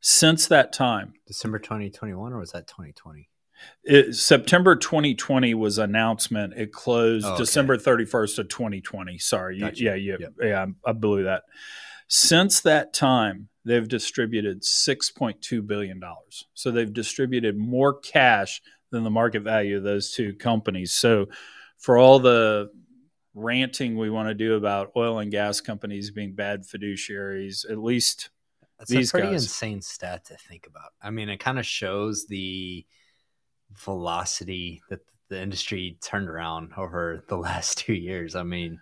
Since 0.00 0.48
that 0.48 0.72
time, 0.72 1.14
December 1.26 1.58
2021 1.58 2.32
or 2.32 2.38
was 2.38 2.52
that 2.52 2.66
2020? 2.66 3.28
September 4.12 4.74
2020 4.74 5.54
was 5.54 5.78
announcement. 5.78 6.54
It 6.56 6.72
closed 6.72 7.24
Oh, 7.24 7.30
okay. 7.34 7.38
December 7.38 7.76
31st 7.78 8.38
of 8.40 8.48
2020. 8.48 9.18
Sorry, 9.18 9.60
Gotcha. 9.60 9.82
yeah, 9.82 9.94
yeah, 9.94 10.16
Yep. 10.18 10.32
yeah. 10.42 10.66
I 10.84 10.92
blew 10.92 11.22
that. 11.24 11.44
Since 12.08 12.60
that 12.60 12.92
time, 12.92 13.48
they've 13.64 13.86
distributed 13.88 14.62
6.2 14.62 15.66
billion 15.66 16.00
dollars. 16.00 16.46
So 16.54 16.70
they've 16.70 16.92
distributed 16.92 17.56
more 17.56 17.98
cash 18.00 18.60
than 18.90 19.04
the 19.04 19.10
market 19.10 19.40
value 19.42 19.78
of 19.78 19.82
those 19.84 20.12
two 20.12 20.34
companies. 20.34 20.92
So 20.92 21.26
for 21.78 21.96
all 21.98 22.18
the 22.18 22.70
ranting 23.34 23.96
we 23.96 24.10
want 24.10 24.28
to 24.28 24.34
do 24.34 24.56
about 24.56 24.92
oil 24.96 25.18
and 25.20 25.30
gas 25.30 25.60
companies 25.60 26.10
being 26.10 26.34
bad 26.34 26.64
fiduciaries, 26.64 27.68
at 27.70 27.78
least 27.78 28.28
That's 28.78 28.90
These 28.90 29.08
a 29.10 29.12
pretty 29.12 29.28
guys. 29.28 29.44
insane 29.44 29.80
stat 29.80 30.26
to 30.26 30.36
think 30.36 30.66
about. 30.66 30.90
I 31.02 31.10
mean, 31.10 31.28
it 31.28 31.38
kind 31.38 31.58
of 31.58 31.64
shows 31.64 32.26
the 32.26 32.84
velocity 33.72 34.82
that 34.90 35.00
the 35.28 35.40
industry 35.40 35.96
turned 36.02 36.28
around 36.28 36.72
over 36.76 37.24
the 37.28 37.36
last 37.48 37.78
two 37.78 37.94
years. 37.94 38.34
I 38.36 38.42
mean, 38.42 38.78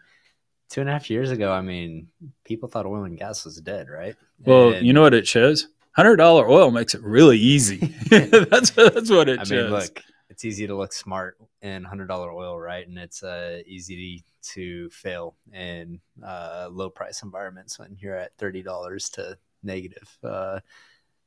two 0.71 0.81
and 0.81 0.89
a 0.89 0.93
half 0.93 1.11
years 1.11 1.31
ago, 1.31 1.53
I 1.53 1.61
mean, 1.61 2.09
people 2.45 2.69
thought 2.69 2.87
oil 2.87 3.05
and 3.05 3.19
gas 3.19 3.45
was 3.45 3.61
dead, 3.61 3.89
right? 3.91 4.15
well, 4.47 4.73
And, 4.73 4.87
you 4.87 4.93
know 4.93 5.03
what 5.03 5.15
it 5.15 5.29
shows? 5.29 5.69
Hundred 5.93 6.17
dollar 6.17 6.49
oil 6.49 6.71
makes 6.71 6.95
it 6.95 7.03
really 7.03 7.39
easy. 7.39 7.77
that's 8.09 8.71
that's 8.71 9.11
what 9.11 9.29
it 9.29 9.41
I 9.41 9.45
shows. 9.45 9.71
mean, 9.71 9.71
look, 9.71 10.01
it's 10.31 10.45
easy 10.45 10.67
to 10.69 10.77
look 10.77 10.93
smart 10.93 11.37
in 11.61 11.83
hundred 11.85 12.07
dollar 12.07 12.33
oil, 12.33 12.59
right? 12.59 12.87
And 12.87 12.97
it's 12.97 13.23
uh, 13.23 13.61
easy 13.67 14.25
to 14.55 14.89
fail 14.91 15.35
in 15.53 16.01
uh, 16.25 16.69
low 16.71 16.89
price 16.89 17.23
environments 17.23 17.79
when 17.79 17.97
you're 17.99 18.17
at 18.17 18.37
thirty 18.39 18.63
dollars 18.63 19.11
to 19.11 19.37
negative 19.65 20.09
uh, 20.23 20.61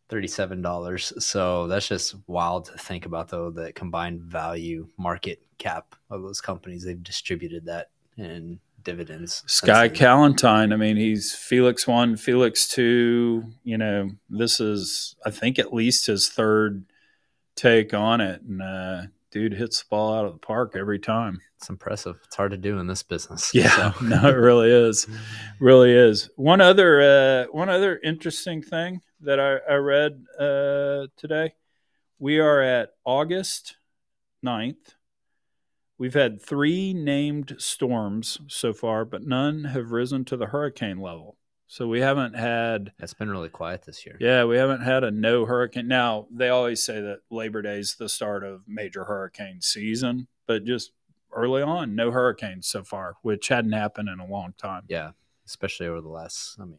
thirty-seven 0.07 0.61
dollars. 0.61 1.11
So 1.19 1.67
that's 1.67 1.89
just 1.89 2.15
wild 2.27 2.65
to 2.65 2.77
think 2.77 3.05
about, 3.05 3.27
though. 3.27 3.51
The 3.51 3.73
combined 3.73 4.21
value 4.21 4.87
market 4.97 5.41
cap 5.57 5.93
of 6.09 6.21
those 6.21 6.39
companies, 6.39 6.85
they've 6.85 7.03
distributed 7.03 7.65
that 7.65 7.89
in 8.17 8.59
dividends. 8.83 9.43
Sky 9.47 9.87
then. 9.87 9.95
Calentine. 9.95 10.73
I 10.73 10.75
mean, 10.75 10.97
he's 10.97 11.33
Felix 11.33 11.87
one, 11.87 12.15
Felix 12.17 12.67
two. 12.67 13.43
You 13.63 13.77
know, 13.77 14.11
this 14.29 14.59
is 14.59 15.15
I 15.25 15.31
think 15.31 15.59
at 15.59 15.73
least 15.73 16.05
his 16.07 16.29
third 16.29 16.85
take 17.55 17.93
on 17.93 18.21
it, 18.21 18.41
and 18.41 18.61
uh, 18.61 19.01
dude 19.31 19.53
hits 19.53 19.79
the 19.79 19.85
ball 19.89 20.13
out 20.13 20.25
of 20.25 20.33
the 20.33 20.39
park 20.39 20.75
every 20.75 20.99
time. 20.99 21.39
It's 21.57 21.69
impressive. 21.69 22.19
It's 22.25 22.35
hard 22.35 22.51
to 22.51 22.57
do 22.57 22.77
in 22.79 22.87
this 22.87 23.03
business. 23.03 23.53
Yeah, 23.53 23.93
So- 23.93 24.05
no, 24.05 24.27
it 24.27 24.33
really 24.33 24.69
is, 24.69 25.07
really 25.59 25.91
is. 25.91 26.29
One 26.35 26.59
other, 26.61 27.01
uh, 27.01 27.45
one 27.51 27.69
other 27.69 27.97
interesting 28.03 28.61
thing 28.61 29.01
that 29.21 29.39
I, 29.39 29.57
I 29.71 29.75
read 29.75 30.25
uh, 30.37 31.07
today. 31.15 31.53
We 32.19 32.39
are 32.39 32.61
at 32.61 32.89
August 33.05 33.77
9th. 34.45 34.95
We've 35.97 36.13
had 36.13 36.41
three 36.41 36.93
named 36.93 37.55
storms 37.59 38.39
so 38.47 38.73
far, 38.73 39.05
but 39.05 39.23
none 39.23 39.65
have 39.65 39.91
risen 39.91 40.25
to 40.25 40.37
the 40.37 40.47
hurricane 40.47 40.99
level. 40.99 41.37
So 41.67 41.87
we 41.87 42.01
haven't 42.01 42.35
had 42.35 42.91
It's 42.99 43.13
been 43.13 43.29
really 43.29 43.49
quiet 43.49 43.83
this 43.83 44.05
year. 44.05 44.17
yeah, 44.19 44.43
we 44.45 44.57
haven't 44.57 44.81
had 44.81 45.03
a 45.03 45.11
no 45.11 45.45
hurricane. 45.45 45.87
Now, 45.87 46.27
they 46.31 46.49
always 46.49 46.83
say 46.83 47.01
that 47.01 47.19
Labor 47.31 47.61
Day 47.61 47.79
is 47.79 47.95
the 47.95 48.09
start 48.09 48.43
of 48.43 48.61
major 48.67 49.05
hurricane 49.05 49.61
season, 49.61 50.27
but 50.45 50.65
just 50.65 50.91
early 51.31 51.63
on, 51.63 51.95
no 51.95 52.11
hurricanes 52.11 52.67
so 52.67 52.83
far, 52.83 53.15
which 53.23 53.47
hadn't 53.47 53.71
happened 53.71 54.09
in 54.09 54.19
a 54.19 54.27
long 54.27 54.53
time. 54.57 54.83
Yeah, 54.87 55.11
especially 55.47 55.87
over 55.87 56.01
the 56.01 56.09
last, 56.09 56.57
I 56.59 56.65
mean, 56.65 56.77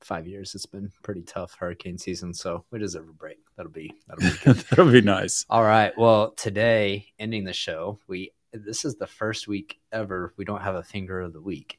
five 0.00 0.28
years. 0.28 0.54
It's 0.54 0.66
been 0.66 0.92
pretty 1.02 1.22
tough 1.22 1.56
hurricane 1.58 1.98
season, 1.98 2.32
so 2.32 2.64
we 2.70 2.78
deserve 2.78 3.08
a 3.08 3.12
break. 3.12 3.38
That'll 3.56 3.72
be 3.72 3.92
that'll 4.06 4.30
be 4.30 4.36
good. 4.44 4.56
That'll 4.70 4.92
be 4.92 5.00
nice. 5.00 5.44
All 5.50 5.64
right. 5.64 5.92
Well, 5.98 6.30
today 6.32 7.06
ending 7.18 7.42
the 7.42 7.52
show, 7.52 7.98
we 8.06 8.30
this 8.52 8.84
is 8.84 8.96
the 8.96 9.06
first 9.06 9.46
week 9.48 9.78
ever 9.92 10.32
we 10.36 10.44
don't 10.44 10.62
have 10.62 10.74
a 10.74 10.82
finger 10.82 11.20
of 11.20 11.32
the 11.32 11.40
week. 11.42 11.78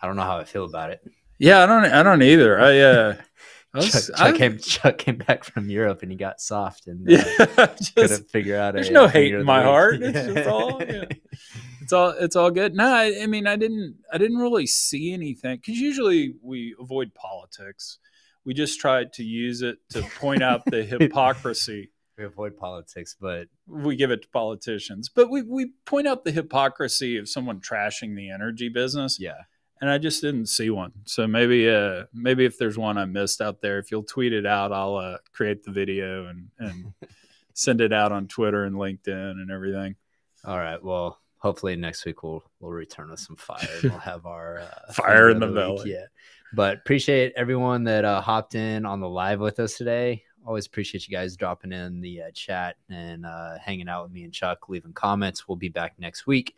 I 0.00 0.06
don't 0.06 0.16
know 0.16 0.22
how 0.22 0.38
I 0.38 0.44
feel 0.44 0.64
about 0.64 0.90
it. 0.90 1.00
Yeah, 1.38 1.62
I 1.62 1.66
don't. 1.66 1.84
I 1.84 2.02
don't 2.02 2.22
either. 2.22 2.60
I 2.60 2.78
uh, 2.80 3.16
I 3.74 3.78
was, 3.78 3.90
Chuck, 3.90 4.16
Chuck 4.16 4.34
I- 4.34 4.38
came 4.38 4.58
Chuck 4.58 4.98
came 4.98 5.16
back 5.16 5.44
from 5.44 5.70
Europe 5.70 6.02
and 6.02 6.10
he 6.10 6.16
got 6.18 6.40
soft 6.40 6.86
and 6.88 7.08
uh, 7.08 7.12
yeah, 7.12 7.46
just- 7.76 7.94
couldn't 7.94 8.30
figure 8.30 8.58
out. 8.58 8.74
there's 8.74 8.88
a, 8.88 8.92
no 8.92 9.06
hate 9.06 9.32
in 9.34 9.44
my 9.44 9.58
week. 9.60 9.66
heart. 9.66 9.94
It's 10.02 10.34
just 10.34 10.48
all, 10.48 10.82
yeah. 10.82 11.04
it's 11.80 11.92
all 11.92 12.10
it's 12.10 12.36
all 12.36 12.50
good. 12.50 12.74
No, 12.74 12.86
I, 12.86 13.20
I 13.22 13.26
mean 13.26 13.46
I 13.46 13.56
didn't 13.56 13.96
I 14.12 14.18
didn't 14.18 14.38
really 14.38 14.66
see 14.66 15.12
anything 15.12 15.56
because 15.56 15.78
usually 15.80 16.34
we 16.42 16.74
avoid 16.80 17.14
politics. 17.14 17.98
We 18.44 18.54
just 18.54 18.80
try 18.80 19.04
to 19.04 19.22
use 19.22 19.62
it 19.62 19.78
to 19.90 20.02
point 20.18 20.42
out 20.42 20.64
the 20.66 20.82
hypocrisy. 20.82 21.91
We 22.18 22.24
avoid 22.24 22.56
politics, 22.56 23.16
but 23.18 23.48
We 23.66 23.96
give 23.96 24.10
it 24.10 24.22
to 24.22 24.28
politicians, 24.28 25.08
but 25.08 25.30
we 25.30 25.42
we 25.42 25.72
point 25.84 26.06
out 26.06 26.24
the 26.24 26.32
hypocrisy 26.32 27.16
of 27.16 27.28
someone 27.28 27.60
trashing 27.60 28.14
the 28.16 28.30
energy 28.30 28.68
business. 28.68 29.18
yeah, 29.20 29.42
and 29.80 29.90
I 29.90 29.98
just 29.98 30.20
didn't 30.20 30.46
see 30.46 30.70
one. 30.70 30.92
So 31.04 31.26
maybe, 31.26 31.68
uh, 31.68 32.04
maybe 32.12 32.44
if 32.44 32.58
there's 32.58 32.78
one 32.78 32.98
I 32.98 33.04
missed 33.06 33.40
out 33.40 33.60
there, 33.60 33.78
if 33.78 33.90
you'll 33.90 34.04
tweet 34.04 34.32
it 34.32 34.46
out, 34.46 34.72
I'll 34.72 34.96
uh, 34.96 35.18
create 35.32 35.64
the 35.64 35.72
video 35.72 36.26
and 36.26 36.48
and 36.58 36.92
send 37.54 37.80
it 37.80 37.92
out 37.92 38.12
on 38.12 38.28
Twitter 38.28 38.64
and 38.64 38.76
LinkedIn 38.76 39.08
and 39.32 39.50
everything. 39.50 39.96
All 40.44 40.58
right. 40.58 40.82
Well, 40.82 41.18
hopefully 41.38 41.76
next 41.76 42.04
week 42.04 42.22
we'll 42.22 42.42
we'll 42.60 42.72
return 42.72 43.10
with 43.10 43.20
some 43.20 43.36
fire. 43.36 43.66
and 43.82 43.90
We'll 43.90 44.00
have 44.00 44.26
our 44.26 44.60
uh, 44.60 44.92
Fire 44.92 45.30
in 45.30 45.40
the 45.40 45.48
belly. 45.48 45.90
Yeah. 45.92 46.06
But 46.54 46.76
appreciate 46.78 47.32
everyone 47.34 47.84
that 47.84 48.04
uh, 48.04 48.20
hopped 48.20 48.54
in 48.54 48.84
on 48.84 49.00
the 49.00 49.08
live 49.08 49.40
with 49.40 49.58
us 49.58 49.78
today. 49.78 50.24
Always 50.46 50.66
appreciate 50.66 51.06
you 51.08 51.16
guys 51.16 51.36
dropping 51.36 51.72
in 51.72 52.00
the 52.00 52.22
uh, 52.22 52.30
chat 52.32 52.76
and 52.90 53.24
uh, 53.24 53.58
hanging 53.58 53.88
out 53.88 54.04
with 54.04 54.12
me 54.12 54.24
and 54.24 54.32
Chuck, 54.32 54.68
leaving 54.68 54.92
comments. 54.92 55.46
We'll 55.46 55.56
be 55.56 55.68
back 55.68 55.94
next 55.98 56.26
week, 56.26 56.56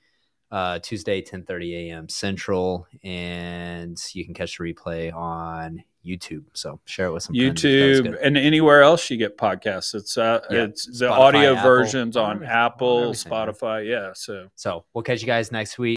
uh, 0.51 0.79
Tuesday, 0.81 1.21
10:30 1.21 1.91
a.m. 1.91 2.09
Central, 2.09 2.87
and 3.03 3.99
you 4.13 4.25
can 4.25 4.35
catch 4.35 4.59
the 4.59 4.65
replay 4.65 5.15
on 5.15 5.83
YouTube. 6.05 6.45
So 6.53 6.81
share 6.85 7.07
it 7.07 7.13
with 7.13 7.23
some 7.23 7.35
friends 7.35 7.65
if 7.65 8.05
that 8.05 8.07
was 8.07 8.15
YouTube 8.15 8.19
and 8.23 8.37
anywhere 8.37 8.83
else 8.83 9.09
you 9.11 9.17
get 9.17 9.39
podcasts. 9.39 9.95
It's 9.95 10.17
uh, 10.19 10.41
Yeah. 10.51 10.65
it's 10.65 10.87
the 10.87 11.07
Spotify, 11.07 11.19
audio 11.19 11.55
Apple, 11.55 11.71
versions 11.71 12.17
on 12.17 12.45
Apple. 12.45 13.13
Spotify. 13.13 13.89
Yeah, 13.89 14.13
so 14.15 14.49
So 14.55 14.85
we'll 14.93 15.03
catch 15.03 15.21
you 15.21 15.27
guys 15.27 15.51
next 15.51 15.79
week. 15.79 15.93